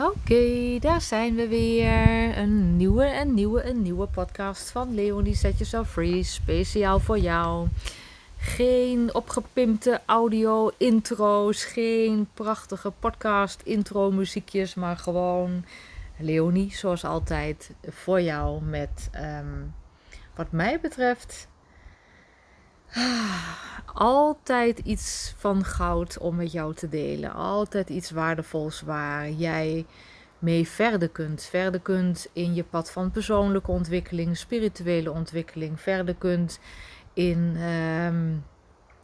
Oké, 0.00 0.78
daar 0.80 1.00
zijn 1.00 1.34
we 1.34 1.48
weer. 1.48 2.38
Een 2.38 2.76
nieuwe, 2.76 3.20
een 3.20 3.34
nieuwe, 3.34 3.64
een 3.64 3.82
nieuwe 3.82 4.06
podcast 4.06 4.70
van 4.70 4.94
Leonie 4.94 5.34
Set 5.34 5.52
Yourself 5.52 5.90
Free. 5.90 6.22
Speciaal 6.22 7.00
voor 7.00 7.18
jou. 7.18 7.68
Geen 8.36 9.14
opgepimpte 9.14 10.00
audio 10.06 10.70
intro's, 10.76 11.64
geen 11.64 12.28
prachtige 12.34 12.90
podcast 12.90 13.62
intro 13.62 14.10
muziekjes, 14.10 14.74
maar 14.74 14.96
gewoon 14.96 15.64
Leonie, 16.18 16.76
zoals 16.76 17.04
altijd, 17.04 17.70
voor 17.88 18.20
jou 18.20 18.62
met 18.62 19.08
ehm, 19.12 19.62
wat 20.34 20.52
mij 20.52 20.80
betreft 20.80 21.48
altijd 23.94 24.78
iets 24.78 25.34
van 25.36 25.64
goud 25.64 26.18
om 26.18 26.36
met 26.36 26.52
jou 26.52 26.74
te 26.74 26.88
delen. 26.88 27.32
Altijd 27.32 27.88
iets 27.88 28.10
waardevols 28.10 28.80
waar 28.80 29.30
jij 29.30 29.86
mee 30.38 30.68
verder 30.68 31.08
kunt. 31.08 31.42
Verder 31.42 31.80
kunt 31.80 32.28
in 32.32 32.54
je 32.54 32.64
pad 32.64 32.90
van 32.90 33.10
persoonlijke 33.10 33.70
ontwikkeling, 33.70 34.36
spirituele 34.36 35.12
ontwikkeling. 35.12 35.80
Verder 35.80 36.14
kunt 36.14 36.58
in 37.12 37.56
ehm, 37.56 38.34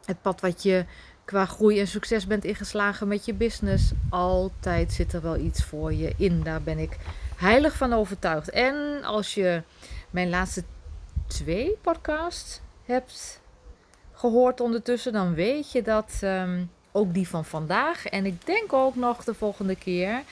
het 0.04 0.22
pad 0.22 0.40
wat 0.40 0.62
je 0.62 0.84
qua 1.24 1.46
groei 1.46 1.80
en 1.80 1.86
succes 1.86 2.26
bent 2.26 2.44
ingeslagen 2.44 3.08
met 3.08 3.24
je 3.24 3.34
business. 3.34 3.92
Altijd 4.10 4.92
zit 4.92 5.12
er 5.12 5.22
wel 5.22 5.36
iets 5.36 5.64
voor 5.64 5.92
je 5.92 6.14
in. 6.16 6.42
Daar 6.42 6.62
ben 6.62 6.78
ik 6.78 6.96
heilig 7.36 7.76
van 7.76 7.92
overtuigd. 7.92 8.50
En 8.50 9.04
als 9.04 9.34
je 9.34 9.62
mijn 10.10 10.30
laatste 10.30 10.64
twee 11.26 11.78
podcasts 11.82 12.60
hebt 12.84 13.42
gehoord 14.14 14.60
ondertussen, 14.60 15.12
dan 15.12 15.34
weet 15.34 15.72
je 15.72 15.82
dat 15.82 16.20
um, 16.24 16.70
ook 16.92 17.14
die 17.14 17.28
van 17.28 17.44
vandaag 17.44 18.06
en 18.06 18.26
ik 18.26 18.46
denk 18.46 18.72
ook 18.72 18.96
nog 18.96 19.24
de 19.24 19.34
volgende 19.34 19.76
keer 19.76 20.22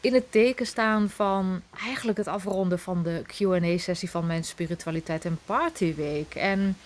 in 0.00 0.14
het 0.14 0.32
teken 0.32 0.66
staan 0.66 1.08
van 1.08 1.62
eigenlijk 1.84 2.18
het 2.18 2.28
afronden 2.28 2.78
van 2.78 3.02
de 3.02 3.22
QA-sessie 3.26 4.10
van 4.10 4.26
mijn 4.26 4.44
spiritualiteit 4.44 5.24
en 5.24 5.38
partyweek. 5.44 6.34
En 6.34 6.76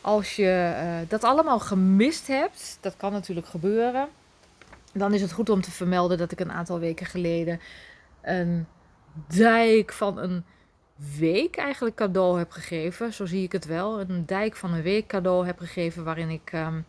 als 0.00 0.36
je 0.36 0.74
uh, 0.76 1.08
dat 1.08 1.24
allemaal 1.24 1.60
gemist 1.60 2.26
hebt, 2.26 2.78
dat 2.80 2.96
kan 2.96 3.12
natuurlijk 3.12 3.46
gebeuren, 3.46 4.08
dan 4.92 5.14
is 5.14 5.20
het 5.20 5.32
goed 5.32 5.48
om 5.48 5.60
te 5.60 5.70
vermelden 5.70 6.18
dat 6.18 6.32
ik 6.32 6.40
een 6.40 6.52
aantal 6.52 6.78
weken 6.78 7.06
geleden 7.06 7.60
een 8.22 8.66
dijk 9.28 9.92
van 9.92 10.18
een 10.18 10.44
week 11.18 11.56
eigenlijk 11.56 11.96
cadeau 11.96 12.38
heb 12.38 12.50
gegeven. 12.50 13.12
Zo 13.12 13.26
zie 13.26 13.42
ik 13.42 13.52
het 13.52 13.64
wel. 13.64 14.00
Een 14.00 14.26
dijk 14.26 14.56
van 14.56 14.72
een 14.72 14.82
week 14.82 15.06
cadeau 15.06 15.46
heb 15.46 15.58
gegeven 15.58 16.04
waarin 16.04 16.30
ik 16.30 16.52
um, 16.52 16.86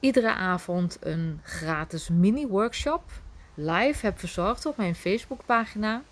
iedere 0.00 0.32
avond 0.32 0.98
een 1.00 1.40
gratis 1.42 2.08
mini-workshop 2.08 3.02
live 3.54 4.06
heb 4.06 4.18
verzorgd 4.18 4.66
op 4.66 4.76
mijn 4.76 4.94
Facebookpagina. 4.94 6.02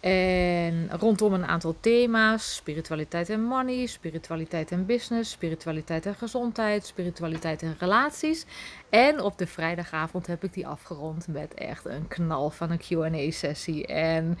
En 0.00 0.90
rondom 0.90 1.32
een 1.32 1.46
aantal 1.46 1.76
thema's: 1.80 2.54
spiritualiteit 2.54 3.30
en 3.30 3.42
money, 3.42 3.86
spiritualiteit 3.86 4.70
en 4.70 4.86
business, 4.86 5.30
spiritualiteit 5.30 6.06
en 6.06 6.14
gezondheid, 6.14 6.86
spiritualiteit 6.86 7.62
en 7.62 7.76
relaties. 7.78 8.44
En 8.88 9.20
op 9.20 9.38
de 9.38 9.46
vrijdagavond 9.46 10.26
heb 10.26 10.44
ik 10.44 10.52
die 10.52 10.66
afgerond 10.66 11.28
met 11.28 11.54
echt 11.54 11.84
een 11.84 12.08
knal 12.08 12.50
van 12.50 12.70
een 12.70 12.80
QA-sessie. 12.80 13.86
En 13.86 14.38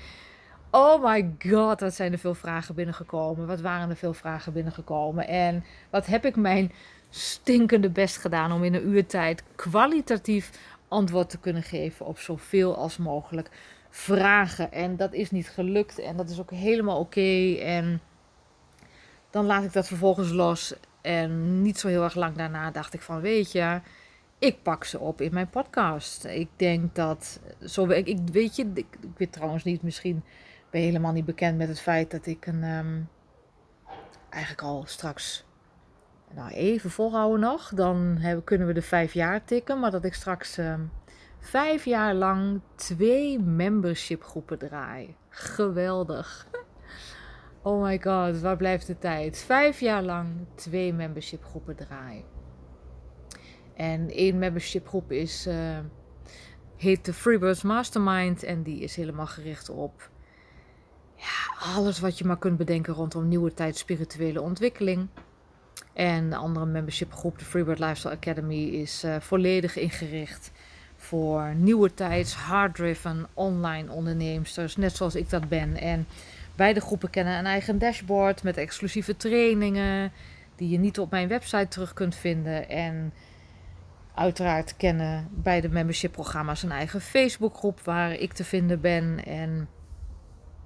Oh 0.74 1.04
my 1.04 1.34
god, 1.38 1.80
wat 1.80 1.94
zijn 1.94 2.12
er 2.12 2.18
veel 2.18 2.34
vragen 2.34 2.74
binnengekomen. 2.74 3.46
Wat 3.46 3.60
waren 3.60 3.90
er 3.90 3.96
veel 3.96 4.14
vragen 4.14 4.52
binnengekomen. 4.52 5.28
En 5.28 5.64
wat 5.90 6.06
heb 6.06 6.24
ik 6.24 6.36
mijn 6.36 6.72
stinkende 7.10 7.90
best 7.90 8.16
gedaan 8.16 8.52
om 8.52 8.64
in 8.64 8.74
een 8.74 8.88
uur 8.88 9.06
tijd 9.06 9.42
kwalitatief 9.54 10.50
antwoord 10.88 11.30
te 11.30 11.38
kunnen 11.38 11.62
geven 11.62 12.06
op 12.06 12.18
zoveel 12.18 12.76
als 12.76 12.96
mogelijk 12.96 13.50
vragen. 13.90 14.72
En 14.72 14.96
dat 14.96 15.12
is 15.12 15.30
niet 15.30 15.48
gelukt 15.48 15.98
en 15.98 16.16
dat 16.16 16.30
is 16.30 16.40
ook 16.40 16.50
helemaal 16.50 16.98
oké. 16.98 17.54
En 17.54 18.00
dan 19.30 19.46
laat 19.46 19.64
ik 19.64 19.72
dat 19.72 19.86
vervolgens 19.86 20.30
los. 20.30 20.74
En 21.00 21.62
niet 21.62 21.78
zo 21.78 21.88
heel 21.88 22.02
erg 22.02 22.14
lang 22.14 22.36
daarna 22.36 22.70
dacht 22.70 22.94
ik 22.94 23.00
van, 23.02 23.20
weet 23.20 23.52
je, 23.52 23.80
ik 24.38 24.62
pak 24.62 24.84
ze 24.84 24.98
op 24.98 25.20
in 25.20 25.34
mijn 25.34 25.50
podcast. 25.50 26.24
Ik 26.24 26.48
denk 26.56 26.94
dat, 26.94 27.40
zo, 27.64 27.86
ik, 27.88 28.18
weet 28.32 28.56
je, 28.56 28.70
ik 28.74 28.86
weet 29.16 29.32
trouwens 29.32 29.64
niet, 29.64 29.82
misschien 29.82 30.22
ben 30.72 30.80
helemaal 30.80 31.12
niet 31.12 31.24
bekend 31.24 31.58
met 31.58 31.68
het 31.68 31.80
feit 31.80 32.10
dat 32.10 32.26
ik 32.26 32.46
een. 32.46 32.64
Um, 32.64 33.08
eigenlijk 34.28 34.62
al 34.62 34.84
straks. 34.86 35.44
Nou, 36.34 36.50
even 36.50 36.90
volhouden 36.90 37.40
nog. 37.40 37.68
Dan 37.74 38.16
hebben, 38.18 38.44
kunnen 38.44 38.66
we 38.66 38.72
de 38.72 38.82
vijf 38.82 39.12
jaar 39.12 39.44
tikken. 39.44 39.80
Maar 39.80 39.90
dat 39.90 40.04
ik 40.04 40.14
straks 40.14 40.58
um, 40.58 40.90
vijf 41.38 41.84
jaar 41.84 42.14
lang 42.14 42.60
twee 42.74 43.38
membership 43.38 44.22
groepen 44.22 44.58
draai. 44.58 45.16
Geweldig. 45.28 46.46
Oh 47.64 47.82
my 47.82 48.00
god, 48.02 48.40
waar 48.40 48.56
blijft 48.56 48.86
de 48.86 48.98
tijd? 48.98 49.38
Vijf 49.38 49.80
jaar 49.80 50.02
lang 50.02 50.28
twee 50.54 50.92
membership 50.92 51.44
groepen 51.44 51.76
draai. 51.76 52.24
En 53.76 54.10
één 54.10 54.38
membership 54.38 54.88
groep 54.88 55.12
is, 55.12 55.46
uh, 55.46 55.78
heet 56.76 57.04
de 57.04 57.12
Freebirds 57.12 57.62
Mastermind. 57.62 58.42
En 58.42 58.62
die 58.62 58.80
is 58.80 58.96
helemaal 58.96 59.26
gericht 59.26 59.70
op 59.70 60.10
ja, 61.22 61.72
alles 61.74 62.00
wat 62.00 62.18
je 62.18 62.24
maar 62.24 62.38
kunt 62.38 62.56
bedenken 62.56 62.94
rondom 62.94 63.28
nieuwe 63.28 63.54
tijd 63.54 63.76
spirituele 63.76 64.40
ontwikkeling. 64.40 65.06
En 65.92 66.30
de 66.30 66.36
andere 66.36 66.66
membership 66.66 67.12
groep, 67.12 67.38
de 67.38 67.44
Freebird 67.44 67.78
Lifestyle 67.78 68.14
Academy, 68.14 68.64
is 68.64 69.04
uh, 69.04 69.16
volledig 69.20 69.76
ingericht 69.76 70.52
voor 70.96 71.54
nieuwe 71.54 71.94
tijds, 71.94 72.34
hard-driven 72.34 73.26
online 73.34 73.92
ondernemers, 73.92 74.76
net 74.76 74.96
zoals 74.96 75.14
ik 75.14 75.30
dat 75.30 75.48
ben. 75.48 75.76
En 75.76 76.06
beide 76.54 76.80
groepen 76.80 77.10
kennen 77.10 77.38
een 77.38 77.46
eigen 77.46 77.78
dashboard 77.78 78.42
met 78.42 78.56
exclusieve 78.56 79.16
trainingen 79.16 80.12
die 80.56 80.68
je 80.68 80.78
niet 80.78 80.98
op 80.98 81.10
mijn 81.10 81.28
website 81.28 81.68
terug 81.68 81.92
kunt 81.92 82.14
vinden. 82.14 82.68
En 82.68 83.12
uiteraard 84.14 84.76
kennen 84.76 85.28
beide 85.30 85.68
membership 85.68 86.12
programma's 86.12 86.62
een 86.62 86.72
eigen 86.72 87.00
Facebookgroep 87.00 87.80
waar 87.80 88.12
ik 88.12 88.32
te 88.32 88.44
vinden 88.44 88.80
ben. 88.80 89.24
En 89.24 89.68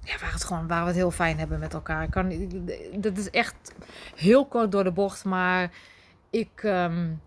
ja, 0.07 0.17
waar, 0.21 0.31
het 0.31 0.43
gewoon, 0.43 0.67
waar 0.67 0.81
we 0.81 0.87
het 0.87 0.95
heel 0.95 1.11
fijn 1.11 1.39
hebben 1.39 1.59
met 1.59 1.73
elkaar. 1.73 2.09
Kan, 2.09 2.49
dat 2.95 3.17
is 3.17 3.29
echt 3.29 3.73
heel 4.15 4.45
kort 4.45 4.71
door 4.71 4.83
de 4.83 4.91
bocht, 4.91 5.25
maar 5.25 5.71
ik, 6.29 6.63
um, 6.63 7.21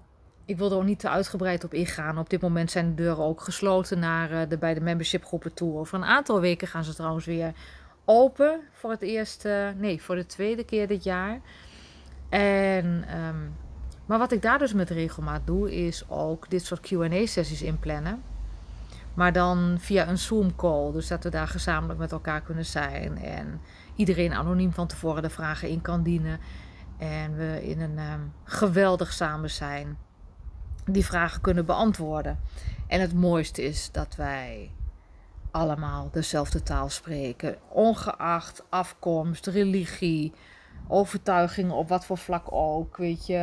ik 0.45 0.59
wil 0.59 0.71
er 0.71 0.77
ook 0.77 0.85
niet 0.85 0.99
te 0.99 1.09
uitgebreid 1.09 1.65
op 1.65 1.75
ingaan. 1.75 2.19
Op 2.19 2.31
dit 2.31 2.41
moment 2.41 2.71
zijn 2.71 2.89
de 2.89 3.03
deuren 3.03 3.25
ook 3.25 3.41
gesloten 3.41 3.99
naar 3.99 4.31
uh, 4.31 4.41
de 4.49 4.59
beide 4.59 4.81
membership 4.81 5.25
groepen 5.25 5.55
toe. 5.55 5.79
Over 5.79 5.99
een 5.99 6.05
aantal 6.05 6.41
weken 6.41 6.69
gaan 6.69 6.85
ze 6.85 6.95
trouwens 6.95 7.27
weer 7.27 7.53
open 8.05 8.61
voor 8.73 8.91
het 8.91 9.03
eerste, 9.03 9.75
nee, 9.77 10.03
voor 10.03 10.15
de 10.15 10.27
tweede 10.27 10.65
keer 10.65 10.87
dit 10.89 11.05
jaar. 11.05 11.41
En, 12.29 13.05
um, 13.27 13.57
maar 14.07 14.19
wat 14.19 14.33
ik 14.33 14.43
daar 14.43 14.59
dus 14.59 14.73
met 14.73 14.91
regelmaat 14.91 15.47
doe, 15.47 15.75
is 15.75 16.05
ook 16.09 16.51
dit 16.51 16.65
soort 16.65 16.93
QA-sessies 16.93 17.63
inplannen. 17.63 18.23
Maar 19.15 19.33
dan 19.33 19.77
via 19.79 20.09
een 20.09 20.19
Zoom-call. 20.19 20.93
Dus 20.93 21.09
dat 21.09 21.23
we 21.23 21.31
daar 21.31 21.49
gezamenlijk 21.49 21.99
met 21.99 22.13
elkaar 22.13 22.41
kunnen 22.41 22.67
zijn. 22.67 23.19
En 23.19 23.61
iedereen 23.95 24.35
anoniem 24.35 24.73
van 24.73 24.87
tevoren 24.87 25.23
de 25.23 25.31
vragen 25.31 25.69
in 25.69 25.81
kan 25.81 26.03
dienen. 26.03 26.41
En 26.99 27.37
we 27.37 27.69
in 27.69 27.81
een 27.81 27.99
um, 27.99 28.33
geweldig 28.45 29.13
samen 29.13 29.51
zijn. 29.51 29.99
Die 30.85 31.05
vragen 31.05 31.41
kunnen 31.41 31.67
beantwoorden. 31.67 32.39
En 32.87 33.01
het 33.01 33.15
mooiste 33.15 33.63
is 33.63 33.91
dat 33.93 34.17
wij 34.17 34.71
allemaal 35.51 36.09
dezelfde 36.13 36.63
taal 36.63 36.89
spreken. 36.89 37.57
Ongeacht 37.69 38.63
afkomst, 38.69 39.47
religie, 39.47 40.33
overtuiging 40.91 41.71
op 41.71 41.89
wat 41.89 42.05
voor 42.05 42.19
vlak 42.19 42.53
ook. 42.53 42.97
Weet 42.97 43.27
je, 43.27 43.37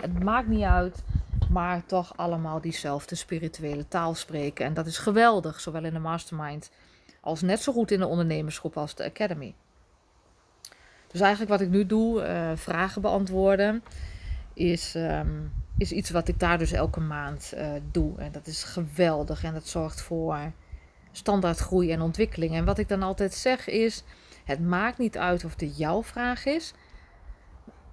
het 0.00 0.22
maakt 0.22 0.48
niet 0.48 0.62
uit 0.62 1.02
maar 1.52 1.86
toch 1.86 2.16
allemaal 2.16 2.60
diezelfde 2.60 3.14
spirituele 3.14 3.88
taal 3.88 4.14
spreken. 4.14 4.66
En 4.66 4.74
dat 4.74 4.86
is 4.86 4.98
geweldig, 4.98 5.60
zowel 5.60 5.84
in 5.84 5.92
de 5.92 5.98
mastermind 5.98 6.70
als 7.20 7.40
net 7.40 7.60
zo 7.60 7.72
goed 7.72 7.90
in 7.90 7.98
de 7.98 8.06
ondernemersgroep 8.06 8.76
als 8.76 8.94
de 8.94 9.04
academy. 9.04 9.54
Dus 11.06 11.20
eigenlijk 11.20 11.50
wat 11.50 11.60
ik 11.60 11.68
nu 11.68 11.86
doe, 11.86 12.26
uh, 12.26 12.50
vragen 12.54 13.02
beantwoorden, 13.02 13.82
is, 14.54 14.94
um, 14.94 15.52
is 15.78 15.92
iets 15.92 16.10
wat 16.10 16.28
ik 16.28 16.38
daar 16.38 16.58
dus 16.58 16.72
elke 16.72 17.00
maand 17.00 17.52
uh, 17.56 17.72
doe. 17.90 18.18
En 18.18 18.32
dat 18.32 18.46
is 18.46 18.62
geweldig 18.62 19.44
en 19.44 19.52
dat 19.52 19.66
zorgt 19.66 20.00
voor 20.00 20.52
standaard 21.12 21.58
groei 21.58 21.92
en 21.92 22.00
ontwikkeling. 22.00 22.54
En 22.54 22.64
wat 22.64 22.78
ik 22.78 22.88
dan 22.88 23.02
altijd 23.02 23.34
zeg 23.34 23.68
is, 23.68 24.04
het 24.44 24.60
maakt 24.60 24.98
niet 24.98 25.18
uit 25.18 25.44
of 25.44 25.54
dit 25.54 25.78
jouw 25.78 26.02
vraag 26.02 26.46
is. 26.46 26.72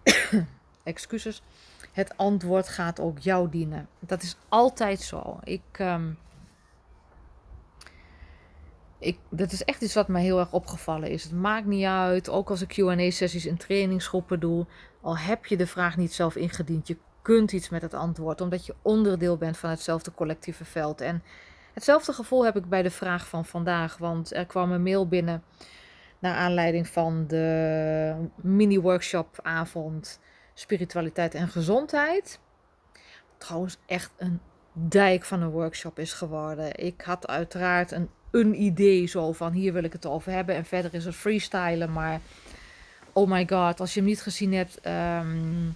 Excuses 0.83 1.41
het 1.91 2.17
antwoord 2.17 2.69
gaat 2.69 2.99
ook 2.99 3.19
jou 3.19 3.49
dienen. 3.49 3.87
Dat 3.99 4.21
is 4.21 4.37
altijd 4.49 5.01
zo. 5.01 5.39
Ik, 5.43 5.79
um, 5.79 6.17
ik, 8.99 9.19
dat 9.29 9.51
is 9.51 9.63
echt 9.63 9.81
iets 9.81 9.93
wat 9.93 10.07
me 10.07 10.19
heel 10.19 10.39
erg 10.39 10.51
opgevallen 10.51 11.09
is. 11.09 11.23
Het 11.23 11.33
maakt 11.33 11.65
niet 11.65 11.85
uit, 11.85 12.29
ook 12.29 12.49
als 12.49 12.61
ik 12.61 12.79
QA-sessies 12.79 13.45
in 13.45 13.57
trainingsgroepen 13.57 14.39
doe, 14.39 14.65
al 15.01 15.17
heb 15.17 15.45
je 15.45 15.57
de 15.57 15.67
vraag 15.67 15.97
niet 15.97 16.13
zelf 16.13 16.35
ingediend, 16.35 16.87
je 16.87 16.97
kunt 17.21 17.51
iets 17.51 17.69
met 17.69 17.81
het 17.81 17.93
antwoord, 17.93 18.41
omdat 18.41 18.65
je 18.65 18.75
onderdeel 18.81 19.37
bent 19.37 19.57
van 19.57 19.69
hetzelfde 19.69 20.13
collectieve 20.13 20.65
veld. 20.65 21.01
En 21.01 21.23
Hetzelfde 21.73 22.13
gevoel 22.13 22.45
heb 22.45 22.55
ik 22.55 22.69
bij 22.69 22.81
de 22.81 22.91
vraag 22.91 23.27
van 23.27 23.45
vandaag, 23.45 23.97
want 23.97 24.33
er 24.33 24.45
kwam 24.45 24.71
een 24.71 24.83
mail 24.83 25.07
binnen 25.07 25.43
naar 26.19 26.35
aanleiding 26.35 26.87
van 26.87 27.25
de 27.27 28.13
mini-workshopavond 28.35 30.19
Spiritualiteit 30.53 31.33
en 31.33 31.47
Gezondheid. 31.47 32.39
Trouwens, 33.37 33.77
echt 33.85 34.11
een 34.17 34.39
dijk 34.73 35.25
van 35.25 35.41
een 35.41 35.49
workshop 35.49 35.99
is 35.99 36.13
geworden. 36.13 36.75
Ik 36.75 37.01
had 37.01 37.27
uiteraard 37.27 37.91
een, 37.91 38.09
een 38.31 38.61
idee 38.61 39.05
zo 39.05 39.31
van 39.31 39.51
hier 39.51 39.73
wil 39.73 39.83
ik 39.83 39.93
het 39.93 40.05
over 40.05 40.31
hebben. 40.31 40.55
En 40.55 40.65
verder 40.65 40.93
is 40.93 41.05
het 41.05 41.15
freestylen, 41.15 41.91
maar 41.91 42.19
oh 43.13 43.29
my 43.29 43.47
god, 43.49 43.79
als 43.79 43.93
je 43.93 43.99
hem 43.99 44.09
niet 44.09 44.21
gezien 44.21 44.53
hebt, 44.53 44.81
ehm, 44.81 45.69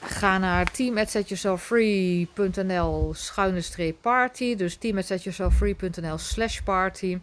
ga 0.00 0.38
naar 0.38 0.70
team.setyourselffree.nl 0.70 3.14
schuine 3.14 3.60
streep 3.60 3.96
party. 4.00 4.56
Dus 4.56 4.76
team.setyourselffree.nl 4.76 6.18
slash 6.18 6.60
party. 6.60 7.18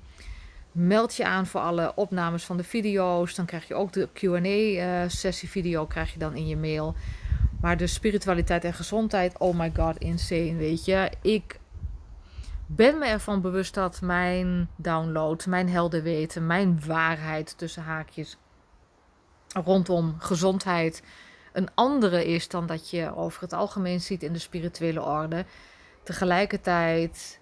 Meld 0.72 1.16
je 1.16 1.26
aan 1.26 1.48
voor 1.48 1.62
alle 1.62 1.96
opnames 1.96 2.44
van 2.46 2.58
de 2.58 2.64
video's. 2.64 3.36
Dan 3.36 3.46
krijg 3.46 3.68
je 3.68 3.74
ook 3.74 3.94
de 3.94 4.10
Q&A-sessie 4.14 5.78
eh, 5.78 5.88
krijg 5.88 6.14
je 6.14 6.20
dan 6.20 6.36
in 6.36 6.48
je 6.48 6.58
mail. 6.58 6.96
Maar 7.62 7.78
de 7.78 7.88
spiritualiteit 7.88 8.64
en 8.64 8.74
gezondheid, 8.74 9.38
oh 9.38 9.58
my 9.58 9.72
god, 9.76 9.98
insane, 9.98 10.56
weet 10.56 10.86
je. 10.86 11.12
Ik 11.22 11.60
ben 12.66 12.98
me 12.98 13.06
ervan 13.06 13.42
bewust 13.42 13.74
dat 13.74 14.02
mijn 14.02 14.70
download, 14.76 15.46
mijn 15.46 15.70
helder 15.70 16.04
weten, 16.04 16.46
mijn 16.48 16.82
waarheid 16.86 17.58
tussen 17.58 17.84
haakjes 17.84 18.38
rondom 19.54 20.16
gezondheid 20.20 21.04
een 21.54 21.70
andere 21.76 22.26
is 22.26 22.48
dan 22.48 22.66
dat 22.66 22.90
je 22.90 23.16
over 23.16 23.42
het 23.42 23.54
algemeen 23.54 24.02
ziet 24.02 24.24
in 24.24 24.34
de 24.34 24.40
spirituele 24.40 25.02
orde. 25.02 25.46
Tegelijkertijd, 26.04 27.40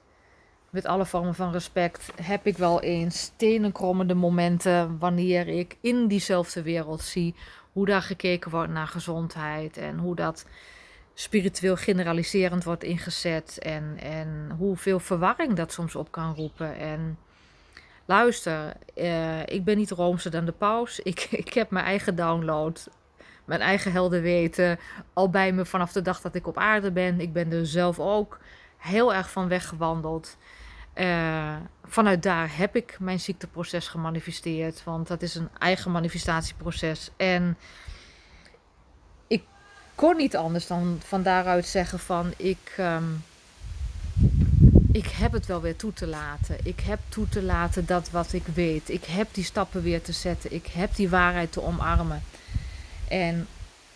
met 0.69 0.85
alle 0.85 1.05
vormen 1.05 1.35
van 1.35 1.51
respect, 1.51 2.11
heb 2.21 2.45
ik 2.45 2.57
wel 2.57 2.81
eens 2.81 3.19
stenenkrommende 3.19 4.13
momenten 4.13 4.97
wanneer 4.97 5.47
ik 5.47 5.77
in 5.81 6.07
diezelfde 6.07 6.61
wereld 6.61 7.01
zie 7.01 7.35
hoe 7.71 7.85
daar 7.85 8.01
gekeken 8.01 8.51
wordt 8.51 8.71
naar 8.71 8.87
gezondheid 8.87 9.77
en 9.77 9.97
hoe 9.97 10.15
dat 10.15 10.45
spiritueel 11.13 11.75
generaliserend 11.75 12.63
wordt 12.63 12.83
ingezet 12.83 13.59
en, 13.59 13.97
en 13.99 14.51
hoeveel 14.57 14.99
verwarring 14.99 15.53
dat 15.53 15.71
soms 15.71 15.95
op 15.95 16.11
kan 16.11 16.35
roepen. 16.35 16.77
En 16.77 17.17
luister, 18.05 18.73
uh, 18.95 19.39
ik 19.45 19.63
ben 19.63 19.77
niet 19.77 19.91
roomser 19.91 20.31
dan 20.31 20.45
de 20.45 20.51
paus. 20.51 20.99
Ik, 21.09 21.27
ik 21.31 21.53
heb 21.53 21.69
mijn 21.69 21.85
eigen 21.85 22.15
download, 22.15 22.87
mijn 23.45 23.61
eigen 23.61 23.91
helden 23.91 24.21
weten 24.21 24.79
al 25.13 25.29
bij 25.29 25.51
me 25.51 25.65
vanaf 25.65 25.91
de 25.91 26.01
dag 26.01 26.21
dat 26.21 26.35
ik 26.35 26.47
op 26.47 26.57
aarde 26.57 26.91
ben. 26.91 27.19
Ik 27.19 27.33
ben 27.33 27.51
er 27.51 27.67
zelf 27.67 27.99
ook 27.99 28.39
heel 28.79 29.13
erg 29.13 29.31
van 29.31 29.47
weggewandeld. 29.47 30.37
Uh, 30.95 31.55
vanuit 31.83 32.23
daar 32.23 32.57
heb 32.57 32.75
ik 32.75 32.97
mijn 32.99 33.19
ziekteproces 33.19 33.87
gemanifesteerd, 33.87 34.83
want 34.83 35.07
dat 35.07 35.21
is 35.21 35.35
een 35.35 35.49
eigen 35.57 35.91
manifestatieproces. 35.91 37.09
En 37.17 37.57
ik 39.27 39.43
kon 39.95 40.17
niet 40.17 40.35
anders 40.35 40.67
dan 40.67 40.99
van 41.03 41.23
daaruit 41.23 41.65
zeggen 41.65 41.99
van 41.99 42.33
ik, 42.37 42.75
um, 42.79 43.23
ik 44.91 45.07
heb 45.07 45.31
het 45.31 45.45
wel 45.45 45.61
weer 45.61 45.75
toe 45.75 45.93
te 45.93 46.07
laten. 46.07 46.57
Ik 46.63 46.79
heb 46.79 46.99
toe 47.09 47.29
te 47.29 47.43
laten 47.43 47.85
dat 47.85 48.09
wat 48.09 48.33
ik 48.33 48.45
weet. 48.53 48.89
Ik 48.89 49.05
heb 49.05 49.27
die 49.31 49.43
stappen 49.43 49.81
weer 49.81 50.01
te 50.01 50.13
zetten. 50.13 50.53
Ik 50.53 50.67
heb 50.67 50.95
die 50.95 51.09
waarheid 51.09 51.51
te 51.51 51.61
omarmen. 51.61 52.23
En 53.07 53.47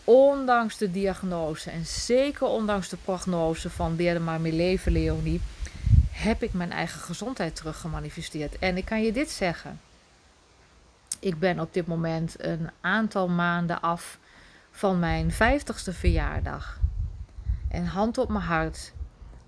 ondanks 0.04 0.78
de 0.78 0.92
diagnose 0.92 1.70
en 1.70 1.86
zeker 1.86 2.48
ondanks 2.48 2.90
de 2.90 2.98
prognose 2.98 3.70
van 3.70 3.96
leer 3.96 4.22
maar 4.22 4.42
mee 4.42 4.54
leven 4.54 4.92
Leonie 4.92 5.42
heb 6.12 6.44
ik 6.44 6.54
mijn 6.54 6.72
eigen 6.72 7.00
gezondheid 7.00 7.56
terug 7.56 7.80
gemanifesteerd. 7.80 8.60
En 8.60 8.78
ik 8.78 8.86
kan 8.86 9.04
je 9.04 9.12
dit 9.12 9.32
zeggen. 9.32 9.80
Ik 11.20 11.40
ben 11.40 11.60
op 11.60 11.74
dit 11.74 11.88
moment 11.88 12.36
een 12.38 12.70
aantal 12.82 13.28
maanden 13.28 13.82
af 13.82 14.18
van 14.72 15.00
mijn 15.00 15.32
50ste 15.32 15.94
verjaardag. 15.94 16.80
En 17.70 17.86
hand 17.86 18.18
op 18.18 18.30
mijn 18.30 18.44
hart, 18.44 18.94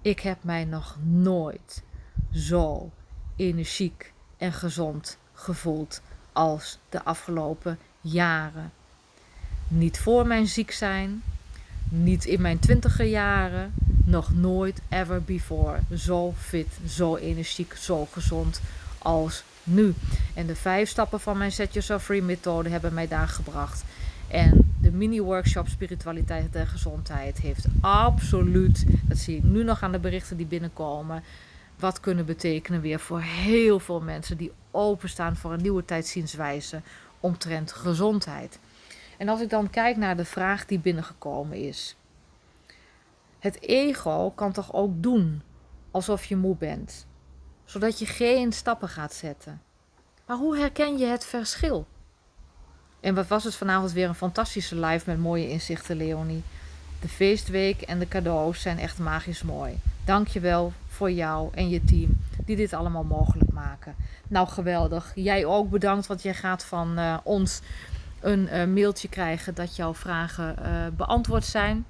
ik 0.02 0.20
heb 0.20 0.38
mij 0.44 0.66
nog 0.66 0.98
nooit 1.04 1.84
zo 2.34 2.92
energiek 3.36 4.14
en 4.38 4.54
gezond 4.54 5.18
gevoeld 5.34 6.02
als 6.32 6.80
de 6.90 7.04
afgelopen 7.04 7.80
jaren. 8.02 8.72
Niet 9.68 10.00
voor 10.00 10.28
mijn 10.28 10.48
ziek 10.48 10.72
zijn, 10.72 11.24
niet 11.90 12.26
in 12.26 12.42
mijn 12.42 12.60
twintiger 12.60 13.06
jaren, 13.06 13.74
nog 14.06 14.34
nooit 14.34 14.82
ever 14.90 15.24
before 15.24 15.80
zo 15.96 16.34
fit, 16.38 16.68
zo 16.88 17.16
energiek, 17.16 17.74
zo 17.74 18.06
gezond 18.06 18.62
als 18.98 19.44
nu. 19.64 19.94
En 20.34 20.46
de 20.46 20.56
vijf 20.56 20.90
stappen 20.90 21.20
van 21.20 21.38
mijn 21.38 21.52
Set 21.52 21.74
Yourself 21.74 22.04
Free 22.04 22.22
methode 22.22 22.70
hebben 22.70 22.94
mij 22.94 23.08
daar 23.08 23.28
gebracht. 23.28 23.84
En 24.28 24.74
de 24.82 24.92
mini-workshop 24.92 25.68
Spiritualiteit 25.68 26.56
en 26.56 26.68
Gezondheid 26.68 27.38
heeft 27.38 27.66
absoluut, 27.82 28.86
dat 29.02 29.18
zie 29.18 29.38
ik 29.38 29.44
nu 29.44 29.64
nog 29.64 29.84
aan 29.84 29.92
de 29.92 30.00
berichten 30.00 30.38
die 30.38 30.46
binnenkomen, 30.46 31.24
wat 31.80 32.00
kunnen 32.00 32.26
betekenen 32.26 32.82
weer 32.82 33.00
voor 33.00 33.22
heel 33.22 33.80
veel 33.80 34.02
mensen 34.02 34.38
die 34.38 34.52
openstaan 34.72 35.36
voor 35.36 35.54
een 35.54 35.62
nieuwe 35.62 35.86
tijdszienswijze 35.86 36.82
omtrent 37.20 37.72
gezondheid. 37.72 38.60
En 39.18 39.30
als 39.30 39.42
ik 39.42 39.50
dan 39.50 39.70
kijk 39.70 39.98
naar 39.98 40.18
de 40.18 40.26
vraag 40.26 40.66
die 40.66 40.80
binnengekomen 40.80 41.58
is. 41.58 41.96
Het 43.40 43.62
ego 43.62 44.32
kan 44.32 44.52
toch 44.52 44.74
ook 44.74 45.04
doen 45.04 45.42
alsof 45.92 46.26
je 46.26 46.36
moe 46.36 46.56
bent, 46.56 47.06
zodat 47.66 48.00
je 48.00 48.06
geen 48.06 48.54
stappen 48.54 48.90
gaat 48.90 49.14
zetten. 49.14 49.62
Maar 50.26 50.38
hoe 50.38 50.58
herken 50.58 50.98
je 50.98 51.06
het 51.06 51.26
verschil? 51.26 51.88
En 53.00 53.16
wat 53.16 53.28
was 53.28 53.44
het 53.44 53.56
vanavond 53.56 53.92
weer 53.92 54.08
een 54.08 54.16
fantastische 54.16 54.80
live 54.80 55.10
met 55.10 55.20
mooie 55.20 55.50
inzichten, 55.50 55.98
Leonie. 55.98 56.44
De 57.02 57.08
feestweek 57.08 57.82
en 57.82 58.00
de 58.00 58.08
cadeaus 58.08 58.62
zijn 58.62 58.80
echt 58.80 59.00
magisch 59.00 59.44
mooi. 59.44 59.80
Dank 60.06 60.28
je 60.28 60.40
wel 60.40 60.74
voor 60.88 61.12
jou 61.12 61.50
en 61.54 61.70
je 61.70 61.84
team 61.84 62.18
die 62.46 62.56
dit 62.56 62.74
allemaal 62.74 63.04
mogelijk 63.04 63.52
maken. 63.52 63.96
Nou, 64.28 64.48
geweldig. 64.48 65.12
Jij 65.16 65.46
ook 65.46 65.70
bedankt, 65.70 66.08
want 66.08 66.22
jij 66.22 66.34
gaat 66.34 66.66
van 66.66 67.00
uh, 67.00 67.18
ons 67.24 67.62
een 68.26 68.50
uh, 68.52 68.66
mailtje 68.66 69.10
krijgen 69.10 69.56
dat 69.56 69.76
jouw 69.76 69.94
vragen 69.94 70.56
uh, 70.62 70.88
beantwoord 70.98 71.46
zijn. 71.46 71.86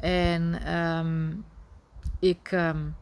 En 0.00 0.74
um, 0.74 1.44
ik, 2.18 2.52
um, 2.52 2.96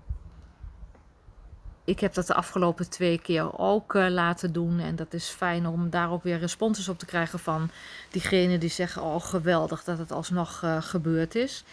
ik 1.84 2.00
heb 2.00 2.14
dat 2.14 2.26
de 2.26 2.34
afgelopen 2.34 2.90
twee 2.90 3.18
keer 3.18 3.59
ook 3.59 3.95
uh, 3.95 4.09
laten 4.09 4.52
doen. 4.52 4.78
En 4.78 4.97
dat 4.97 5.14
is 5.14 5.28
fijn 5.28 5.66
om 5.66 5.90
daar 5.90 6.11
ook 6.11 6.23
weer 6.23 6.38
responses 6.38 6.88
op 6.88 6.99
te 6.99 7.07
krijgen 7.07 7.38
van 7.38 7.71
diegenen 8.11 8.61
die 8.61 8.71
zeggen: 8.71 9.02
Oh, 9.02 9.25
geweldig 9.25 9.85
dat 9.85 9.99
het 9.99 10.12
alsnog 10.12 10.64
gebeurd 10.80 11.35
is. 11.35 11.64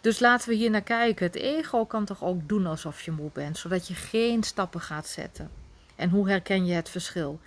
Dus 0.00 0.20
laten 0.20 0.48
we 0.48 0.54
hier 0.54 0.70
naar 0.70 0.82
kijken. 0.82 1.26
Het 1.26 1.36
ego 1.36 1.84
kan 1.84 2.04
toch 2.04 2.22
ook 2.22 2.48
doen 2.48 2.66
alsof 2.66 3.02
je 3.02 3.10
moe 3.10 3.30
bent, 3.32 3.58
zodat 3.58 3.88
je 3.88 3.94
geen 3.94 4.42
stappen 4.42 4.80
gaat 4.80 5.06
zetten. 5.06 5.50
En 5.96 6.10
hoe 6.10 6.28
herken 6.28 6.66
je 6.66 6.74
het 6.74 6.88
verschil? 6.88 7.40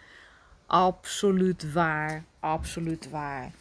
Absoluut 0.65 1.74
waar, 1.74 2.25
absoluut 2.39 3.10
waar. 3.10 3.51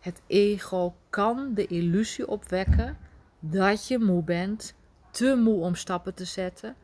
Het 0.00 0.20
ego 0.26 0.94
kan 1.10 1.54
de 1.54 1.66
illusie 1.66 2.28
opwekken 2.28 2.98
dat 3.40 3.86
je 3.86 3.98
moe 3.98 4.22
bent, 4.22 4.74
te 5.10 5.36
moe 5.36 5.60
om 5.60 5.74
stappen 5.74 6.14
te 6.14 6.24
zetten, 6.24 6.76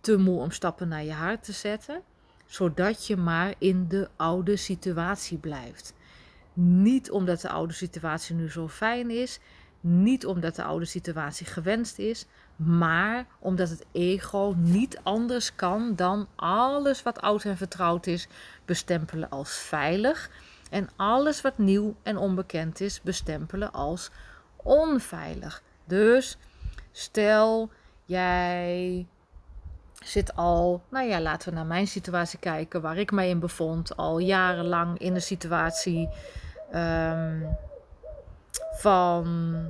te 0.00 0.16
moe 0.16 0.40
om 0.40 0.50
stappen 0.50 0.88
naar 0.88 1.04
je 1.04 1.12
hart 1.12 1.44
te 1.44 1.52
zetten, 1.52 2.02
zodat 2.46 3.06
je 3.06 3.16
maar 3.16 3.54
in 3.58 3.88
de 3.88 4.08
oude 4.16 4.56
situatie 4.56 5.38
blijft. 5.38 5.94
Niet 6.52 7.10
omdat 7.10 7.40
de 7.40 7.48
oude 7.48 7.72
situatie 7.72 8.34
nu 8.34 8.50
zo 8.50 8.68
fijn 8.68 9.10
is, 9.10 9.38
niet 9.80 10.26
omdat 10.26 10.56
de 10.56 10.62
oude 10.62 10.84
situatie 10.84 11.46
gewenst 11.46 11.98
is, 11.98 12.26
maar 12.64 13.26
omdat 13.38 13.68
het 13.68 13.86
ego 13.92 14.54
niet 14.56 15.00
anders 15.02 15.54
kan 15.54 15.96
dan 15.96 16.28
alles 16.36 17.02
wat 17.02 17.20
oud 17.20 17.44
en 17.44 17.56
vertrouwd 17.56 18.06
is 18.06 18.28
bestempelen 18.64 19.30
als 19.30 19.56
veilig 19.56 20.30
en 20.70 20.88
alles 20.96 21.40
wat 21.40 21.58
nieuw 21.58 21.94
en 22.02 22.16
onbekend 22.16 22.80
is 22.80 23.00
bestempelen 23.00 23.72
als 23.72 24.10
onveilig. 24.56 25.62
Dus 25.84 26.38
stel 26.92 27.70
jij 28.04 29.06
zit 30.04 30.36
al, 30.36 30.82
nou 30.88 31.08
ja, 31.08 31.20
laten 31.20 31.48
we 31.48 31.54
naar 31.54 31.66
mijn 31.66 31.86
situatie 31.86 32.38
kijken, 32.38 32.80
waar 32.80 32.96
ik 32.96 33.12
mij 33.12 33.28
in 33.28 33.38
bevond, 33.38 33.96
al 33.96 34.18
jarenlang 34.18 34.98
in 34.98 35.14
een 35.14 35.22
situatie 35.22 36.08
um, 36.74 37.56
van 38.72 39.64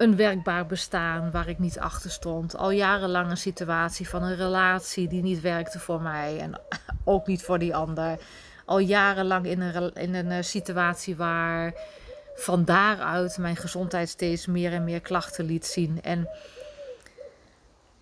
een 0.00 0.16
werkbaar 0.16 0.66
bestaan 0.66 1.30
waar 1.30 1.48
ik 1.48 1.58
niet 1.58 1.78
achter 1.78 2.10
stond. 2.10 2.56
Al 2.56 2.70
jarenlang 2.70 3.30
een 3.30 3.36
situatie 3.36 4.08
van 4.08 4.22
een 4.22 4.36
relatie 4.36 5.08
die 5.08 5.22
niet 5.22 5.40
werkte 5.40 5.78
voor 5.78 6.00
mij 6.00 6.38
en 6.38 6.60
ook 7.04 7.26
niet 7.26 7.42
voor 7.42 7.58
die 7.58 7.74
ander 7.74 8.18
al 8.64 8.78
jarenlang 8.78 9.46
in 9.46 9.60
een, 9.60 9.94
in 9.94 10.14
een 10.14 10.30
eh, 10.30 10.42
situatie 10.42 11.16
waar 11.16 11.74
van 12.34 12.64
daaruit 12.64 13.38
mijn 13.38 13.56
gezondheid 13.56 14.08
steeds 14.08 14.46
meer 14.46 14.72
en 14.72 14.84
meer 14.84 15.00
klachten 15.00 15.44
liet 15.44 15.66
zien. 15.66 16.02
En 16.02 16.28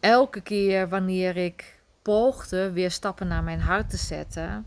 elke 0.00 0.40
keer 0.40 0.88
wanneer 0.88 1.36
ik 1.36 1.80
poogde 2.02 2.72
weer 2.72 2.90
stappen 2.90 3.28
naar 3.28 3.42
mijn 3.42 3.60
hart 3.60 3.90
te 3.90 3.96
zetten, 3.96 4.66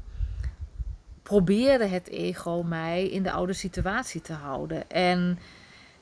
probeerde 1.23 1.85
het 1.85 2.07
ego 2.07 2.63
mij 2.63 3.07
in 3.07 3.23
de 3.23 3.31
oude 3.31 3.53
situatie 3.53 4.21
te 4.21 4.33
houden. 4.33 4.89
En 4.89 5.39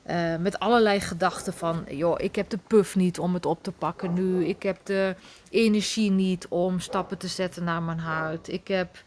uh, 0.06 0.36
met 0.36 0.58
allerlei 0.58 1.00
gedachten 1.00 1.52
van, 1.52 1.84
joh, 1.88 2.14
ik 2.18 2.36
heb 2.36 2.48
de 2.48 2.58
puff 2.66 2.96
niet 2.96 3.18
om 3.18 3.34
het 3.34 3.46
op 3.46 3.62
te 3.62 3.72
pakken 3.72 4.12
nu. 4.12 4.46
Ik 4.46 4.62
heb 4.62 4.78
de 4.84 5.14
energie 5.50 6.10
niet 6.10 6.48
om 6.48 6.80
stappen 6.80 7.18
te 7.18 7.28
zetten 7.28 7.64
naar 7.64 7.82
mijn 7.82 7.98
hart. 7.98 8.48
Ik 8.48 8.68
heb, 8.68 9.02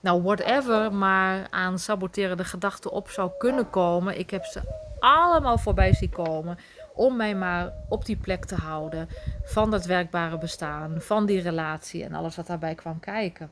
nou, 0.00 0.22
whatever, 0.22 0.92
maar 0.94 1.46
aan 1.50 1.78
saboterende 1.78 2.44
gedachten 2.44 2.90
op 2.90 3.08
zou 3.08 3.30
kunnen 3.38 3.70
komen. 3.70 4.18
Ik 4.18 4.30
heb 4.30 4.44
ze 4.44 4.60
allemaal 4.98 5.58
voorbij 5.58 5.94
zien 5.94 6.10
komen 6.10 6.58
om 6.94 7.16
mij 7.16 7.34
maar 7.34 7.72
op 7.88 8.04
die 8.04 8.16
plek 8.16 8.44
te 8.44 8.54
houden 8.54 9.08
van 9.42 9.70
dat 9.70 9.84
werkbare 9.84 10.38
bestaan, 10.38 11.00
van 11.00 11.26
die 11.26 11.40
relatie 11.40 12.04
en 12.04 12.14
alles 12.14 12.36
wat 12.36 12.46
daarbij 12.46 12.74
kwam 12.74 13.00
kijken. 13.00 13.50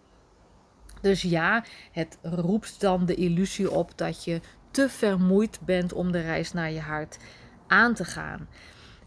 Dus 1.00 1.22
ja, 1.22 1.64
het 1.92 2.18
roept 2.22 2.80
dan 2.80 3.06
de 3.06 3.14
illusie 3.14 3.70
op 3.70 3.92
dat 3.96 4.24
je 4.24 4.40
te 4.70 4.88
vermoeid 4.88 5.58
bent 5.64 5.92
om 5.92 6.12
de 6.12 6.20
reis 6.20 6.52
naar 6.52 6.70
je 6.70 6.80
hart 6.80 7.18
aan 7.66 7.94
te 7.94 8.04
gaan. 8.04 8.48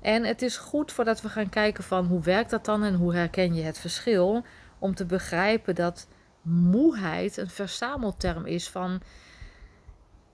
En 0.01 0.24
het 0.24 0.41
is 0.41 0.58
goed 0.58 0.91
voordat 0.91 1.22
we 1.22 1.30
gaan 1.30 1.50
kijken 1.50 1.84
van 1.84 2.06
hoe 2.06 2.22
werkt 2.22 2.50
dat 2.50 2.65
dan 2.65 2.84
en 2.84 2.94
hoe 2.94 3.13
herken 3.15 3.53
je 3.53 3.62
het 3.62 3.80
verschil, 3.80 4.46
om 4.80 4.96
te 4.96 5.06
begrijpen 5.06 5.75
dat 5.75 6.08
moeheid 6.41 7.38
een 7.38 7.50
verzamelterm 7.50 8.46
is 8.46 8.70
van 8.70 9.01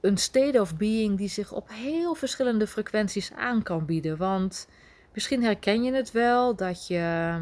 een 0.01 0.17
state 0.17 0.61
of 0.61 0.77
being 0.77 1.17
die 1.17 1.29
zich 1.29 1.51
op 1.51 1.69
heel 1.69 2.15
verschillende 2.15 2.67
frequenties 2.67 3.31
aan 3.33 3.63
kan 3.63 3.85
bieden. 3.85 4.17
Want 4.17 4.67
misschien 5.13 5.43
herken 5.43 5.83
je 5.83 5.93
het 5.93 6.11
wel 6.11 6.55
dat 6.55 6.87
je, 6.87 7.33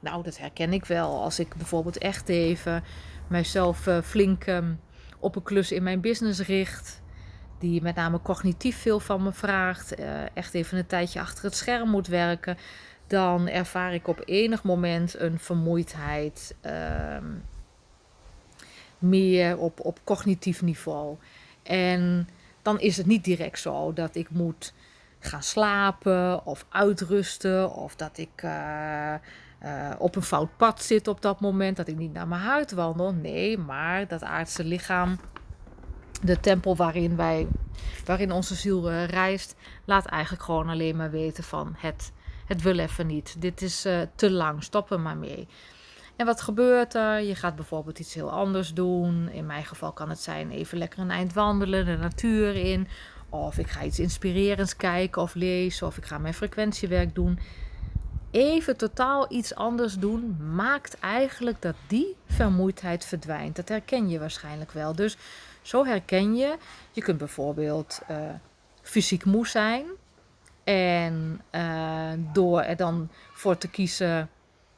nou 0.00 0.22
dat 0.22 0.38
herken 0.38 0.72
ik 0.72 0.84
wel, 0.84 1.22
als 1.22 1.38
ik 1.38 1.54
bijvoorbeeld 1.54 1.98
echt 1.98 2.28
even 2.28 2.84
mijzelf 3.28 3.86
uh, 3.86 4.00
flink 4.02 4.44
ehm, 4.44 4.72
op 5.18 5.36
een 5.36 5.42
klus 5.42 5.72
in 5.72 5.82
mijn 5.82 6.00
business 6.00 6.40
richt 6.40 6.99
die 7.60 7.82
met 7.82 7.94
name 7.94 8.22
cognitief 8.22 8.76
veel 8.76 9.00
van 9.00 9.22
me 9.22 9.32
vraagt, 9.32 10.00
uh, 10.00 10.06
echt 10.34 10.54
even 10.54 10.78
een 10.78 10.86
tijdje 10.86 11.20
achter 11.20 11.44
het 11.44 11.56
scherm 11.56 11.90
moet 11.90 12.06
werken, 12.06 12.58
dan 13.06 13.48
ervaar 13.48 13.94
ik 13.94 14.08
op 14.08 14.22
enig 14.24 14.62
moment 14.62 15.18
een 15.18 15.38
vermoeidheid 15.38 16.54
uh, 16.66 17.16
meer 18.98 19.58
op, 19.58 19.80
op 19.80 19.98
cognitief 20.04 20.62
niveau. 20.62 21.16
En 21.62 22.28
dan 22.62 22.80
is 22.80 22.96
het 22.96 23.06
niet 23.06 23.24
direct 23.24 23.58
zo 23.58 23.92
dat 23.92 24.14
ik 24.14 24.30
moet 24.30 24.72
gaan 25.18 25.42
slapen 25.42 26.46
of 26.46 26.66
uitrusten 26.68 27.74
of 27.74 27.96
dat 27.96 28.18
ik 28.18 28.42
uh, 28.44 29.14
uh, 29.64 29.90
op 29.98 30.16
een 30.16 30.22
fout 30.22 30.56
pad 30.56 30.82
zit 30.82 31.08
op 31.08 31.22
dat 31.22 31.40
moment, 31.40 31.76
dat 31.76 31.88
ik 31.88 31.96
niet 31.96 32.12
naar 32.12 32.28
mijn 32.28 32.40
hart 32.40 32.72
wandel. 32.72 33.12
Nee, 33.12 33.58
maar 33.58 34.06
dat 34.08 34.22
aardse 34.22 34.64
lichaam 34.64 35.18
de 36.20 36.40
tempel 36.40 36.76
waarin, 36.76 37.16
wij, 37.16 37.46
waarin 38.04 38.32
onze 38.32 38.54
ziel 38.54 38.90
uh, 38.90 39.04
reist, 39.06 39.54
laat 39.84 40.06
eigenlijk 40.06 40.42
gewoon 40.42 40.68
alleen 40.68 40.96
maar 40.96 41.10
weten 41.10 41.44
van 41.44 41.74
het, 41.78 42.12
het 42.46 42.62
wil 42.62 42.78
even 42.78 43.06
niet. 43.06 43.36
Dit 43.38 43.62
is 43.62 43.86
uh, 43.86 44.00
te 44.14 44.30
lang, 44.30 44.62
stop 44.62 44.96
maar 44.96 45.16
mee. 45.16 45.48
En 46.20 46.26
wat 46.26 46.40
gebeurt 46.40 46.94
er? 46.94 47.20
Je 47.20 47.34
gaat 47.34 47.56
bijvoorbeeld 47.56 47.98
iets 47.98 48.14
heel 48.14 48.30
anders 48.30 48.74
doen. 48.74 49.28
In 49.28 49.46
mijn 49.46 49.64
geval 49.64 49.92
kan 49.92 50.08
het 50.08 50.20
zijn 50.20 50.50
even 50.50 50.78
lekker 50.78 50.98
een 50.98 51.10
eind 51.10 51.32
wandelen, 51.32 51.84
de 51.84 51.96
natuur 51.96 52.54
in. 52.54 52.88
Of 53.28 53.58
ik 53.58 53.68
ga 53.68 53.82
iets 53.82 53.98
inspirerends 53.98 54.76
kijken 54.76 55.22
of 55.22 55.34
lezen. 55.34 55.86
Of 55.86 55.96
ik 55.96 56.04
ga 56.04 56.18
mijn 56.18 56.34
frequentiewerk 56.34 57.14
doen. 57.14 57.38
Even 58.30 58.76
totaal 58.76 59.32
iets 59.32 59.54
anders 59.54 59.94
doen 59.94 60.36
maakt 60.54 60.98
eigenlijk 60.98 61.62
dat 61.62 61.74
die 61.86 62.16
vermoeidheid 62.26 63.04
verdwijnt. 63.04 63.56
Dat 63.56 63.68
herken 63.68 64.08
je 64.08 64.18
waarschijnlijk 64.18 64.72
wel. 64.72 64.94
Dus 64.94 65.16
zo 65.62 65.84
herken 65.84 66.36
je, 66.36 66.56
je 66.90 67.02
kunt 67.02 67.18
bijvoorbeeld 67.18 68.00
uh, 68.10 68.16
fysiek 68.82 69.24
moe 69.24 69.46
zijn. 69.46 69.86
En 70.64 71.40
uh, 71.52 72.12
door 72.32 72.60
er 72.60 72.76
dan 72.76 73.08
voor 73.32 73.58
te 73.58 73.68
kiezen, 73.68 74.30